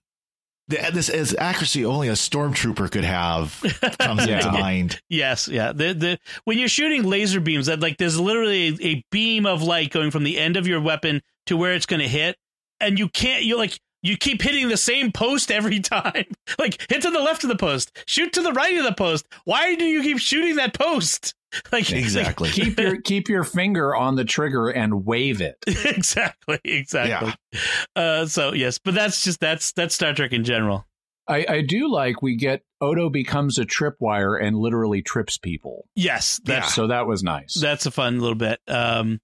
[0.67, 3.59] this is accuracy only a stormtrooper could have
[3.99, 4.37] comes yeah.
[4.37, 5.01] into mind.
[5.09, 5.73] Yes, yeah.
[5.73, 9.61] The the when you're shooting laser beams, that like there's literally a, a beam of
[9.61, 12.37] light going from the end of your weapon to where it's going to hit,
[12.79, 13.43] and you can't.
[13.43, 16.25] You like you keep hitting the same post every time.
[16.59, 19.27] like hit to the left of the post, shoot to the right of the post.
[19.45, 21.35] Why do you keep shooting that post?
[21.71, 22.49] Like exactly.
[22.49, 25.57] Like, keep your keep your finger on the trigger and wave it.
[25.67, 26.59] exactly.
[26.63, 27.33] Exactly.
[27.51, 27.59] Yeah.
[27.95, 30.85] Uh, so yes, but that's just that's that's Star Trek in general.
[31.27, 35.87] I, I do like we get Odo becomes a tripwire and literally trips people.
[35.95, 36.71] Yes, that's yeah.
[36.71, 37.53] so that was nice.
[37.53, 38.59] That's a fun little bit.
[38.67, 39.21] Um,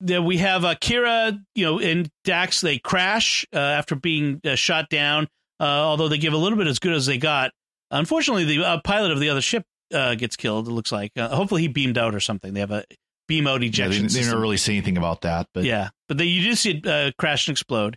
[0.00, 2.60] then we have uh, Kira, you know, and Dax.
[2.60, 5.28] They crash uh, after being uh, shot down.
[5.60, 7.52] Uh, although they give a little bit as good as they got.
[7.92, 10.68] Unfortunately, the uh, pilot of the other ship uh, gets killed.
[10.68, 11.12] It looks like.
[11.16, 12.54] Uh, hopefully, he beamed out or something.
[12.54, 12.84] They have a
[13.28, 14.04] beam out ejection.
[14.04, 16.54] Yeah, they, they don't really say anything about that, but yeah, but they, you do
[16.54, 17.96] see it uh, crash and explode.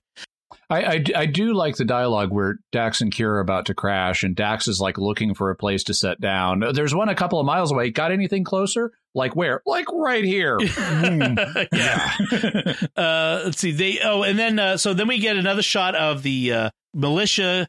[0.70, 4.24] I, I, I, do like the dialogue where Dax and Kira are about to crash,
[4.24, 6.64] and Dax is like looking for a place to set down.
[6.74, 7.92] There's one a couple of miles away.
[7.92, 8.92] Got anything closer?
[9.14, 9.62] Like where?
[9.66, 10.58] Like right here.
[10.60, 11.68] mm.
[11.72, 12.88] yeah.
[13.02, 13.72] uh, let's see.
[13.72, 17.68] They oh, and then uh, so then we get another shot of the uh, militia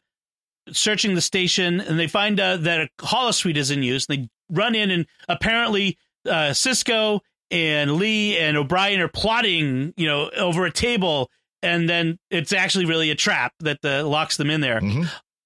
[0.71, 4.05] searching the station, and they find uh, that a holosuite is in use.
[4.05, 10.29] They run in, and apparently uh, Sisko and Li and O'Brien are plotting, you know,
[10.35, 11.29] over a table,
[11.61, 14.79] and then it's actually really a trap that the, locks them in there.
[14.79, 15.03] Mm-hmm.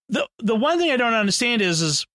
[0.09, 2.05] the The one thing I don't understand is is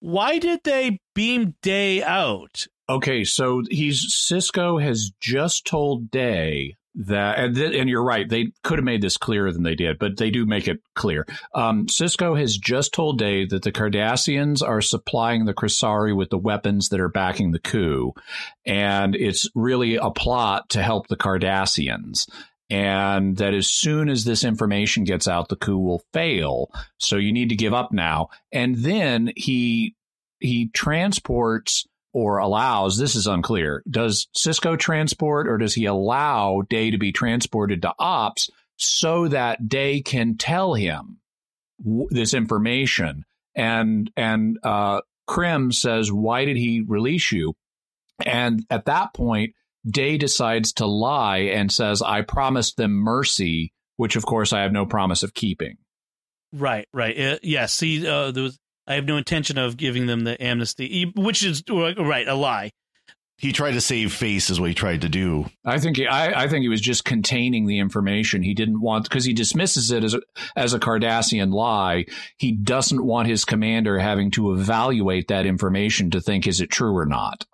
[0.00, 2.66] why did they beam Day out?
[2.88, 6.76] Okay, so he's Sisko has just told Day
[7.06, 9.98] that and, th- and you're right they could have made this clearer than they did
[9.98, 11.26] but they do make it clear.
[11.54, 16.38] Um, Sisko has just told dave that the cardassians are supplying the Kressari with the
[16.38, 18.12] weapons that are backing the coup
[18.66, 22.28] and it's really a plot to help the cardassians
[22.70, 26.70] and that as soon as this information gets out the coup will fail.
[26.98, 28.28] So you need to give up now.
[28.52, 29.96] And then he
[30.38, 33.82] he transports or allows, this is unclear.
[33.88, 39.68] Does Sisko transport or does he allow Day to be transported to Ops so that
[39.68, 41.18] Day can tell him
[41.84, 43.24] w- this information?
[43.54, 47.54] And, and, uh, Krim says, why did he release you?
[48.26, 49.54] And at that point,
[49.88, 54.72] Day decides to lie and says, I promised them mercy, which of course I have
[54.72, 55.76] no promise of keeping.
[56.52, 57.16] Right, right.
[57.16, 58.58] Uh, yes, yeah, see, uh, there was
[58.90, 62.72] I have no intention of giving them the amnesty, which is right a lie.
[63.38, 65.46] He tried to save face, is what he tried to do.
[65.64, 68.42] I think he, I, I think he was just containing the information.
[68.42, 70.20] He didn't want because he dismisses it as a,
[70.56, 72.06] as a Cardassian lie.
[72.36, 76.96] He doesn't want his commander having to evaluate that information to think is it true
[76.96, 77.46] or not.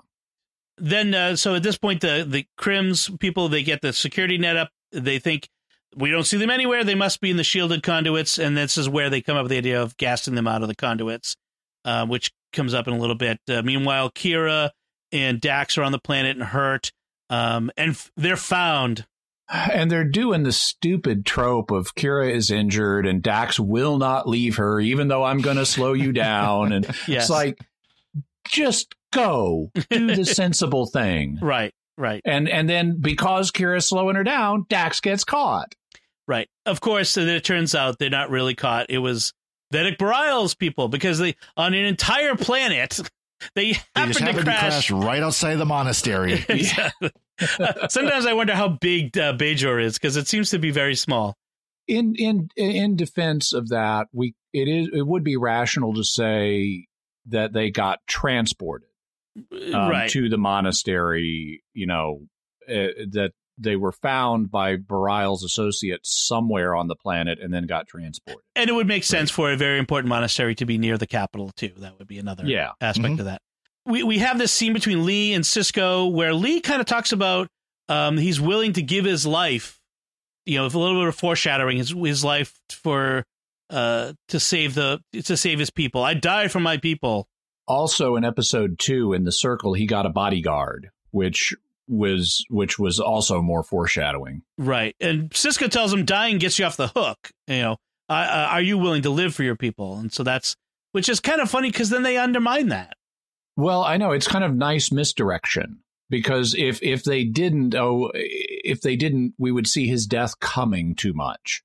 [0.79, 4.57] Then, uh, so at this point, the the Krim's people they get the security net
[4.57, 4.71] up.
[4.91, 5.51] They think
[5.97, 6.85] we don't see them anywhere.
[6.85, 9.51] They must be in the shielded conduits, and this is where they come up with
[9.51, 11.37] the idea of gassing them out of the conduits,
[11.85, 13.39] uh, which comes up in a little bit.
[13.49, 14.71] Uh, meanwhile, Kira
[15.13, 16.93] and Dax are on the planet and hurt,
[17.31, 19.07] um, and f- they're found.
[19.49, 24.57] And they're doing the stupid trope of Kira is injured and Dax will not leave
[24.57, 26.73] her, even though I'm going to slow you down.
[26.73, 27.25] And yes.
[27.25, 27.61] it's like,
[28.49, 31.39] just go do the sensible thing.
[31.41, 31.73] Right.
[31.99, 32.21] Right.
[32.25, 35.75] And and then because Kira's slowing her down, Dax gets caught.
[36.29, 36.49] Right.
[36.65, 38.87] Of course, and it turns out they're not really caught.
[38.89, 39.33] It was
[39.73, 43.01] Vedek Bareil's people because they on an entire planet
[43.55, 44.87] they happened, they to, crash.
[44.87, 45.05] to, crash.
[45.07, 46.45] right outside the monastery.
[46.49, 50.95] uh, sometimes I wonder how big uh, Bajor is because it seems to be very
[50.95, 51.37] small.
[51.87, 56.87] In in in defense of that, we it is it would be rational to say
[57.27, 58.89] that they got transported
[59.73, 60.11] um, right.
[60.11, 61.63] to the monastery.
[61.75, 62.23] You know
[62.69, 67.87] uh, that they were found by Bareil's associates somewhere on the planet and then got
[67.87, 68.43] transported.
[68.55, 69.35] And it would make sense right.
[69.35, 71.73] for a very important monastery to be near the capital too.
[71.79, 72.73] That would be another yeah.
[72.81, 73.21] aspect mm-hmm.
[73.21, 73.43] of that.
[73.85, 77.49] We we have this scene between Li and Sisko where Li kind of talks about
[77.89, 79.81] um, he's willing to give his life,
[80.45, 83.25] you know, a little bit of foreshadowing his his life for
[83.71, 86.03] uh to save the to save his people.
[86.03, 87.29] I die for my people.
[87.69, 91.53] Also in episode 2 in the circle he got a bodyguard which
[91.89, 94.43] was which was also more foreshadowing.
[94.59, 97.31] Right, and Sisko tells him dying gets you off the hook.
[97.47, 97.77] You know,
[98.09, 99.99] uh, are you willing to live for your people?
[99.99, 100.57] And so that's
[100.93, 102.95] which is kind of funny because then they undermine that.
[103.57, 105.81] Well, I know it's kind of nice misdirection
[106.11, 110.95] because if if they didn't, oh, if they didn't, we would see his death coming
[110.95, 111.63] too much.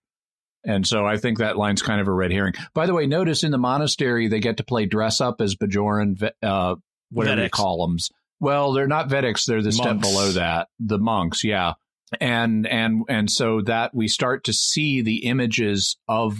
[0.64, 2.54] And so I think that line's kind of a red herring.
[2.74, 6.22] By the way, notice in the monastery they get to play dress up as Bajoran,
[6.44, 6.76] uh,
[7.10, 7.44] whatever Vedeks.
[7.46, 7.98] you call them,
[8.42, 9.78] well, they're not Vedeks; they're the monks.
[9.78, 10.68] step below that.
[10.80, 11.74] The monks, yeah.
[12.20, 16.38] And and and so that we start to see the images of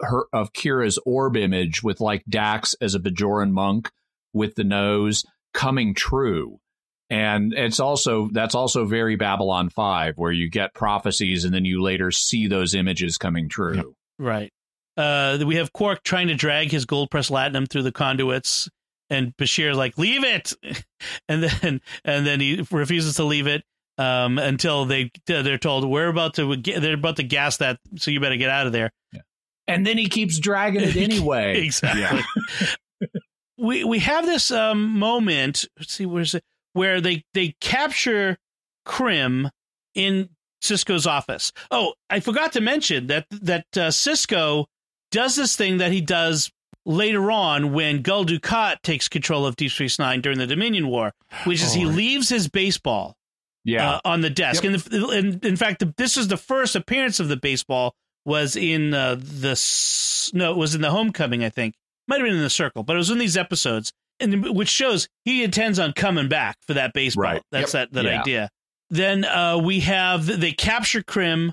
[0.00, 3.90] her of Kira's orb image with like Dax as a Bajoran monk
[4.32, 6.58] with the nose coming true.
[7.10, 11.82] And it's also that's also very Babylon 5 where you get prophecies and then you
[11.82, 13.76] later see those images coming true.
[13.76, 13.86] Yep.
[14.18, 14.52] Right.
[14.96, 18.68] Uh, we have Quark trying to drag his gold pressed latinum through the conduits
[19.14, 20.52] and Bashir like leave it,
[21.28, 23.64] and then and then he refuses to leave it
[23.98, 28.20] um, until they they're told we're about to they're about to gas that, so you
[28.20, 28.90] better get out of there.
[29.12, 29.20] Yeah.
[29.66, 31.60] And then he keeps dragging it anyway.
[31.64, 32.02] exactly.
[32.02, 32.22] Yeah.
[33.56, 35.64] we we have this um, moment.
[35.78, 36.44] Let's see, where's it?
[36.72, 38.36] Where they they capture
[38.84, 39.48] Krim
[39.94, 40.30] in
[40.62, 41.52] Sisko's office.
[41.70, 44.66] Oh, I forgot to mention that that uh, Sisko
[45.10, 46.50] does this thing that he does
[46.86, 51.12] later on when Gul Dukat takes control of Deep Space Nine during the Dominion War,
[51.44, 53.16] which is oh, he leaves his baseball
[53.64, 53.92] yeah.
[53.92, 54.62] Uh, on the desk.
[54.62, 54.74] Yep.
[54.74, 58.56] And, the, and, in fact, the, this is the first appearance of the baseball was
[58.56, 61.74] in uh, the no, it was in the Homecoming, I think.
[62.06, 65.08] Might have been in the Circle, but it was in these episodes, and which shows
[65.24, 67.24] he intends on coming back for that baseball.
[67.24, 67.42] Right.
[67.50, 67.90] That's yep.
[67.90, 68.20] that that yeah.
[68.20, 68.50] idea.
[68.90, 71.52] Then uh, we have they capture Krim,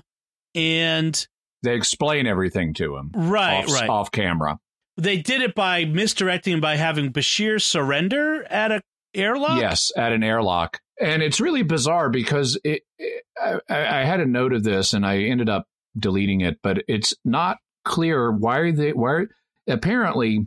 [0.54, 1.26] and
[1.62, 3.10] they explain everything to him.
[3.14, 4.58] Right, off, right, off camera
[4.96, 8.82] they did it by misdirecting by having Bashir surrender at a
[9.14, 9.60] airlock.
[9.60, 14.26] Yes, at an airlock, and it's really bizarre because it, it I, I, had a
[14.26, 15.66] note of this and I ended up
[15.98, 19.24] deleting it, but it's not clear why they why
[19.66, 20.46] apparently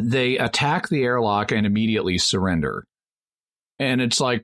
[0.00, 2.86] they attack the airlock and immediately surrender,
[3.78, 4.42] and it's like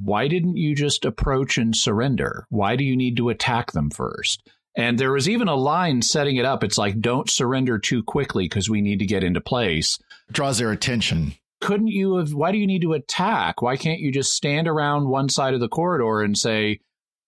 [0.00, 2.46] why didn't you just approach and surrender?
[2.48, 4.48] Why do you need to attack them first?
[4.76, 6.64] And there was even a line setting it up.
[6.64, 9.98] It's like, don't surrender too quickly because we need to get into place.
[10.32, 11.34] Draws their attention.
[11.60, 12.34] Couldn't you have?
[12.34, 13.62] Why do you need to attack?
[13.62, 16.80] Why can't you just stand around one side of the corridor and say,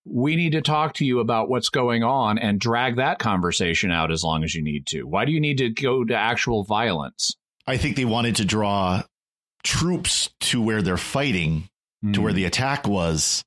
[0.05, 4.13] we need to talk to you about what's going on and drag that conversation out
[4.13, 5.03] as long as you need to?
[5.05, 7.35] Why do you need to go to actual violence?
[7.67, 9.03] I think they wanted to draw
[9.65, 11.69] troops to where they're fighting,
[12.05, 12.15] mm.
[12.15, 12.37] to where hmm.
[12.37, 13.43] the attack was,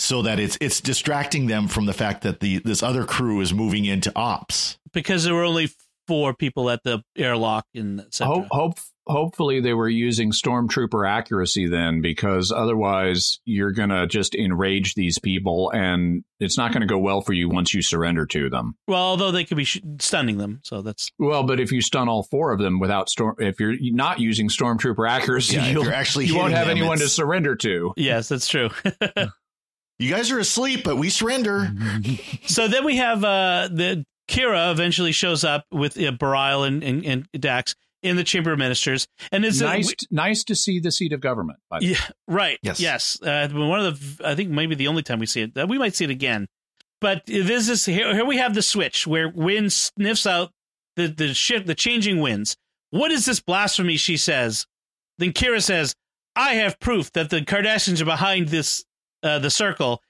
[0.00, 3.52] so that it's it's distracting them from the fact that the this other crew is
[3.52, 4.78] moving into ops.
[4.92, 5.70] Because there were only
[6.08, 12.00] four people at the airlock in hope, hope hopefully they were using stormtrooper accuracy then
[12.00, 16.98] because otherwise you're going to just enrage these people and it's not going to go
[16.98, 18.74] well for you once you surrender to them.
[18.88, 22.08] Well although they could be sh- stunning them so that's well but if you stun
[22.08, 26.26] all four of them without storm if you're not using stormtrooper accuracy yeah, you'll actually
[26.26, 27.92] you won't have them, anyone to surrender to.
[27.96, 28.70] Yes that's true
[30.00, 31.68] you guys are asleep but we surrender
[32.46, 37.04] so then we have uh the Kira eventually shows up with uh, Bareil and, and,
[37.04, 39.90] and Dax in the Chamber of Ministers, and it's nice.
[39.90, 41.58] A, nice to see the seat of government.
[41.80, 41.96] yeah,
[42.26, 42.58] right.
[42.62, 43.20] Yes, yes.
[43.20, 45.56] Uh, one of the, I think maybe the only time we see it.
[45.56, 46.46] Uh, we might see it again,
[47.00, 48.14] but this is here.
[48.14, 50.50] Here we have the switch where Winn sniffs out
[50.96, 52.56] the the shift, the changing winds.
[52.90, 53.96] What is this blasphemy?
[53.96, 54.66] She says.
[55.18, 55.94] Then Kira says,
[56.34, 58.84] "I have proof that the Cardassians are behind this,
[59.22, 60.02] uh, the circle,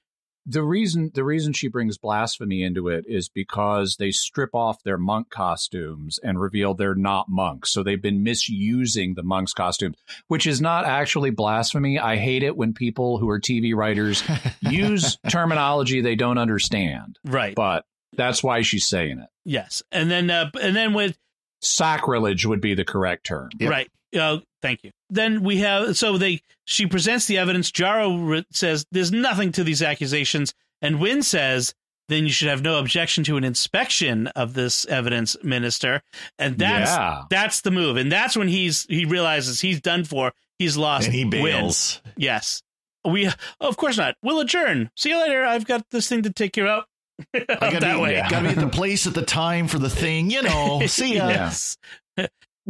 [0.47, 4.97] the reason the reason she brings blasphemy into it is because they strip off their
[4.97, 7.71] monk costumes and reveal they're not monks.
[7.71, 9.97] So they've been misusing the monks' costumes,
[10.29, 11.99] which is not actually blasphemy.
[11.99, 14.23] I hate it when people who are TV writers
[14.61, 17.19] use terminology they don't understand.
[17.25, 17.55] Right.
[17.55, 17.85] But
[18.17, 19.29] that's why she's saying it.
[19.45, 19.83] Yes.
[19.93, 21.19] And then uh, and then with
[21.61, 23.51] sacrilege would be the correct term.
[23.59, 23.71] Yep.
[23.71, 23.91] Right.
[24.19, 24.91] Uh, thank you.
[25.09, 27.71] Then we have so they she presents the evidence.
[27.71, 31.75] Jaro re- says there's nothing to these accusations, and Winn says
[32.09, 36.03] then you should have no objection to an inspection of this evidence, Minister.
[36.39, 37.23] And that's yeah.
[37.31, 40.33] that's the move, and that's when he's he realizes he's done for.
[40.59, 41.07] He's lost.
[41.07, 42.03] And he bails.
[42.05, 42.15] Winn.
[42.19, 42.63] Yes.
[43.05, 43.31] We
[43.61, 44.17] of course not.
[44.23, 44.91] We'll adjourn.
[44.97, 45.43] See you later.
[45.45, 46.85] I've got this thing to take care of.
[47.35, 48.23] I gotta that be, way.
[48.29, 50.83] Gotta be at the place at the time for the thing, you know.
[50.87, 51.29] See ya.
[51.29, 51.79] yes.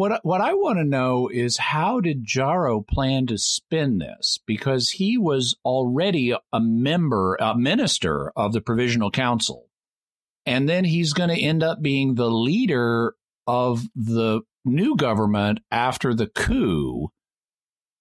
[0.01, 4.39] What what I want to know is how did Jaro plan to spin this?
[4.47, 9.69] Because he was already a member, a minister of the Provisional Council,
[10.47, 13.15] and then he's going to end up being the leader
[13.47, 17.11] of the new government after the coup.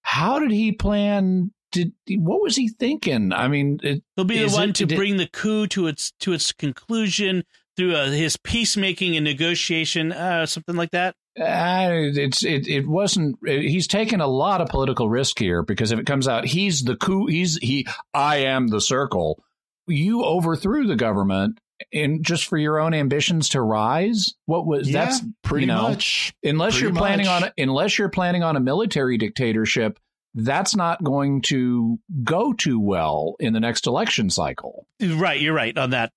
[0.04, 1.52] How did he plan?
[1.74, 3.34] Did what was he thinking?
[3.34, 6.32] I mean, it, he'll be the one it, to bring the coup to its to
[6.32, 7.44] its conclusion
[7.76, 11.18] through uh, his peacemaking and negotiation, uh, something like that.
[11.40, 13.38] Uh, it's it it wasn't.
[13.46, 16.96] He's taken a lot of political risk here because if it comes out he's the
[16.96, 17.88] coup, he's he.
[18.14, 19.44] I am the circle.
[19.88, 21.60] You overthrew the government
[21.94, 24.34] and just for your own ambitions to rise.
[24.46, 26.34] What was yeah, that's pretty you know, much.
[26.44, 27.44] Unless pretty you're planning much.
[27.44, 30.00] on unless you're planning on a military dictatorship,
[30.36, 34.86] that's not going to go too well in the next election cycle.
[35.02, 36.12] Right, you're right on that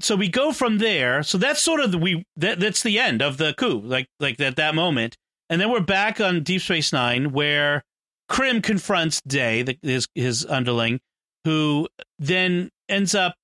[0.00, 1.22] so we go from there.
[1.22, 4.40] So that's sort of the we that, that's the end of the coup, like like
[4.40, 5.16] at that moment.
[5.48, 7.82] And then we're back on Deep Space Nine, where
[8.28, 11.00] Krim confronts Day, the, his his underling,
[11.44, 13.34] who then ends up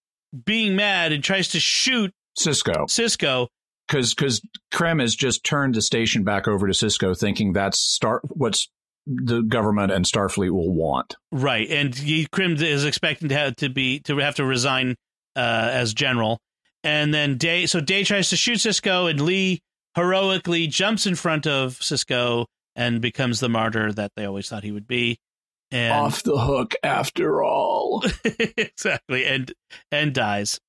[0.45, 2.87] being mad and tries to shoot Sisko.
[2.87, 3.49] Sisko.
[3.87, 4.41] because because
[4.73, 8.69] Krim has just turned the station back over to Sisko, thinking that's start what's
[9.07, 11.17] the government and Starfleet will want.
[11.33, 14.97] Right, and he, Krim is expecting to have to be to have to resign
[15.39, 16.41] uh, as general.
[16.83, 19.61] And then Day, so Day tries to shoot Sisko, and Li
[19.95, 24.73] heroically jumps in front of Sisko and becomes the martyr that they always thought he
[24.73, 25.19] would be.
[25.71, 28.05] And off the hook after all.
[28.57, 29.53] exactly, and
[29.93, 30.61] and dies.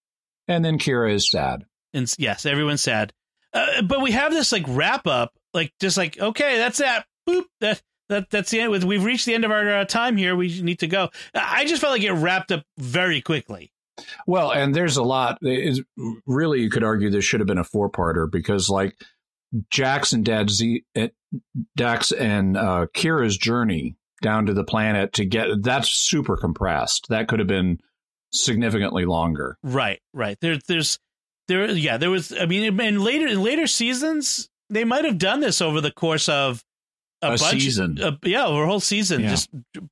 [0.48, 1.66] And then Kira is sad.
[1.94, 3.14] And yes, everyone's sad.
[3.54, 7.06] Uh, but we have this like wrap up, like just like okay, that's that.
[7.28, 7.46] Boop.
[7.62, 8.72] That that that's the end.
[8.72, 10.36] With we've reached the end of our uh, time here.
[10.36, 11.10] We need to go.
[11.34, 13.72] I just felt like it wrapped up very quickly.
[14.28, 15.38] Well, and there's a lot.
[15.42, 15.82] Is
[16.26, 18.96] really, you could argue this should have been a four parter because, like,
[19.70, 21.08] Jax and Dad Z, eh,
[21.76, 27.08] Dax and uh, Kira's journey down to the planet to get that's super compressed.
[27.10, 27.80] That could have been
[28.32, 29.58] significantly longer.
[29.64, 30.38] Right, right.
[30.42, 31.00] There, there's,
[31.48, 31.98] there, yeah.
[31.98, 32.32] There was.
[32.32, 36.30] I mean, in later in later seasons, they might have done this over the course
[36.30, 36.64] of
[37.22, 38.00] a, a bunch, season.
[38.02, 39.30] Uh, yeah, over a whole season, yeah.
[39.30, 39.50] just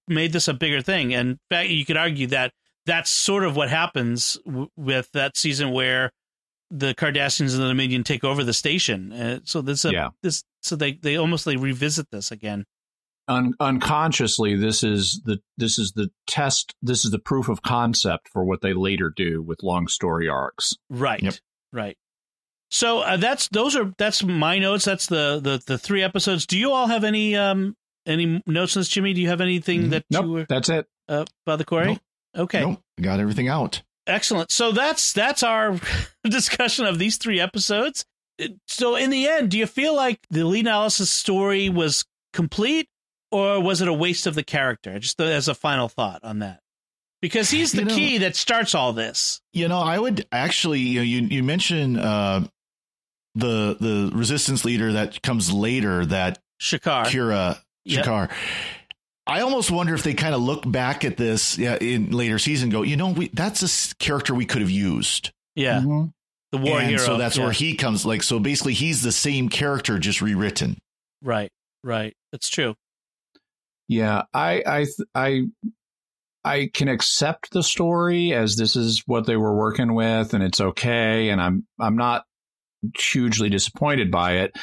[0.08, 1.14] made this a bigger thing.
[1.14, 2.54] And fact, you could argue that
[2.88, 6.12] that's sort of what happens w- with that season where
[6.72, 9.12] the Cardassians and the Dominion take over the station.
[9.14, 10.10] Uh, so this, uh, yeah.
[10.24, 12.66] this, so they they almost like revisit this again.
[13.28, 16.74] un- unconsciously, this is the this is the test.
[16.82, 20.74] This is the proof of concept for what they later do with long story arcs.
[20.90, 21.22] Right.
[21.22, 21.36] Yep.
[21.72, 21.98] Right.
[22.70, 24.86] So uh, that's those are that's my notes.
[24.86, 26.46] That's the the the three episodes.
[26.46, 27.76] Do you all have any um
[28.06, 29.14] any notes on this, Jimmy?
[29.14, 29.90] Do you have anything mm-hmm.
[29.92, 30.86] that nope, you were, that's it.
[31.08, 31.88] Uh, the Cory?
[31.88, 32.00] Nope.
[32.38, 32.62] Okay.
[32.62, 32.82] Nope.
[33.02, 33.82] Got everything out.
[34.06, 34.52] Excellent.
[34.52, 35.80] So that's that's our
[36.24, 38.06] discussion of these three episodes.
[38.68, 42.88] So in the end, do you feel like the Li Nalas story was complete,
[43.32, 44.98] or was it a waste of the character?
[45.00, 46.62] Just as a final thought on that,
[47.22, 49.42] because he's the you know, key that starts all this.
[49.54, 50.80] You know, I would actually.
[50.80, 52.42] You know, you you mentioned uh,
[53.36, 56.06] the the resistance leader that comes later.
[56.06, 58.30] That Shakaar, Kira, Shakaar.
[58.30, 58.38] Yep.
[59.28, 62.70] I almost wonder if they kind of look back at this yeah, in later season,
[62.70, 65.32] go, you know, we, that's a character we could have used.
[65.56, 65.80] Yeah.
[65.80, 66.06] Mm-hmm.
[66.54, 67.00] The war and hero.
[67.00, 67.44] So that's yeah.
[67.44, 68.06] where he comes.
[68.06, 70.78] Like, so basically, he's the same character, just rewritten.
[71.22, 71.52] Right.
[71.84, 72.16] Right.
[72.32, 72.76] That's true.
[73.90, 74.24] Yeah.
[74.34, 75.42] I, I, I,
[76.46, 80.62] I can accept the story as this is what they were working with and it's
[80.62, 81.30] okay.
[81.30, 82.24] And I'm, I'm not
[82.98, 84.56] hugely disappointed by it.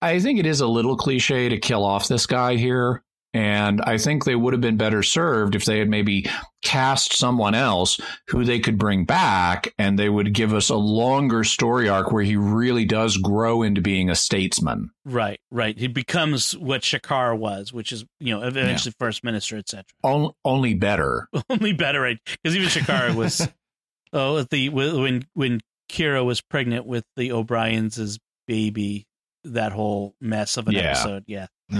[0.00, 3.02] I think it is a little cliche to kill off this guy here.
[3.36, 6.26] And I think they would have been better served if they had maybe
[6.64, 11.44] cast someone else who they could bring back and they would give us a longer
[11.44, 14.88] story arc where he really does grow into being a statesman.
[15.04, 15.78] Right, right.
[15.78, 19.04] He becomes what Shakaar was, which is, you know, eventually yeah.
[19.04, 19.84] first minister, etc.
[20.02, 21.28] On, only better.
[21.50, 22.18] only better, right?
[22.24, 23.46] Because even Shakaar was,
[24.14, 25.60] oh, the when when
[25.90, 29.06] Kira was pregnant with the O'Briens' baby,
[29.52, 30.90] that whole mess of an yeah.
[30.90, 31.24] episode.
[31.26, 31.46] Yeah.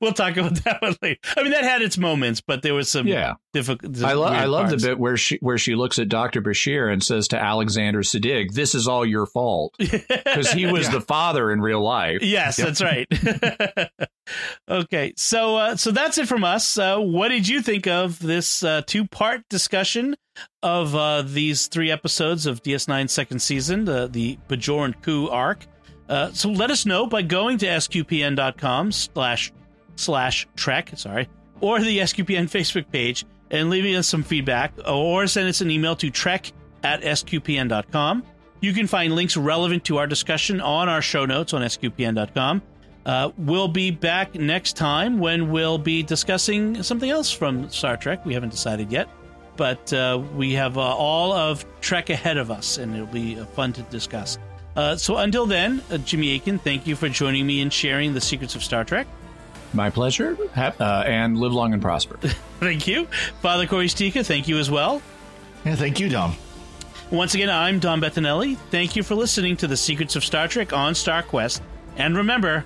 [0.00, 1.20] we'll talk about that one later.
[1.36, 4.02] I mean, that had its moments, but there was some yeah difficult.
[4.02, 7.00] I, lo- I love the bit where she where she looks at Doctor Bashir and
[7.00, 10.94] says to Alexander Siddig, "This is all your fault," because he was yeah.
[10.94, 12.22] the father in real life.
[12.22, 12.66] Yes, yep.
[12.66, 13.06] that's right.
[14.68, 16.76] okay, so uh, so that's it from us.
[16.76, 20.16] Uh, what did you think of this uh, two part discussion
[20.64, 25.68] of uh, these three episodes of DS9 second season, the the Bajoran coup arc?
[26.08, 29.52] Uh, so let us know by going to sqpn.com slash
[29.96, 31.28] slash trek, sorry,
[31.60, 35.94] or the SQPN Facebook page and leaving us some feedback, or send us an email
[35.96, 36.52] to trek
[36.82, 38.24] at sqpn.com.
[38.60, 42.62] You can find links relevant to our discussion on our show notes on sqpn.com.
[43.06, 48.24] Uh, we'll be back next time when we'll be discussing something else from Star Trek.
[48.24, 49.08] We haven't decided yet,
[49.56, 53.44] but uh, we have uh, all of Trek ahead of us, and it'll be uh,
[53.44, 54.38] fun to discuss.
[54.76, 58.20] Uh, so until then, uh, Jimmy Akin, thank you for joining me and sharing the
[58.20, 59.06] secrets of Star Trek.
[59.72, 62.16] My pleasure, uh, and live long and prosper.
[62.60, 63.06] thank you.
[63.40, 65.02] Father Cory Sticha, thank you as well.
[65.64, 66.36] Yeah, thank you, Dom.
[67.10, 68.56] Once again, I'm Dom Bettinelli.
[68.70, 71.60] Thank you for listening to the Secrets of Star Trek on StarQuest.
[71.96, 72.64] And remember,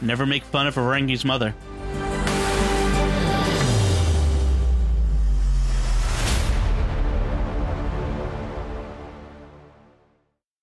[0.00, 1.54] never make fun of Ferengi's mother.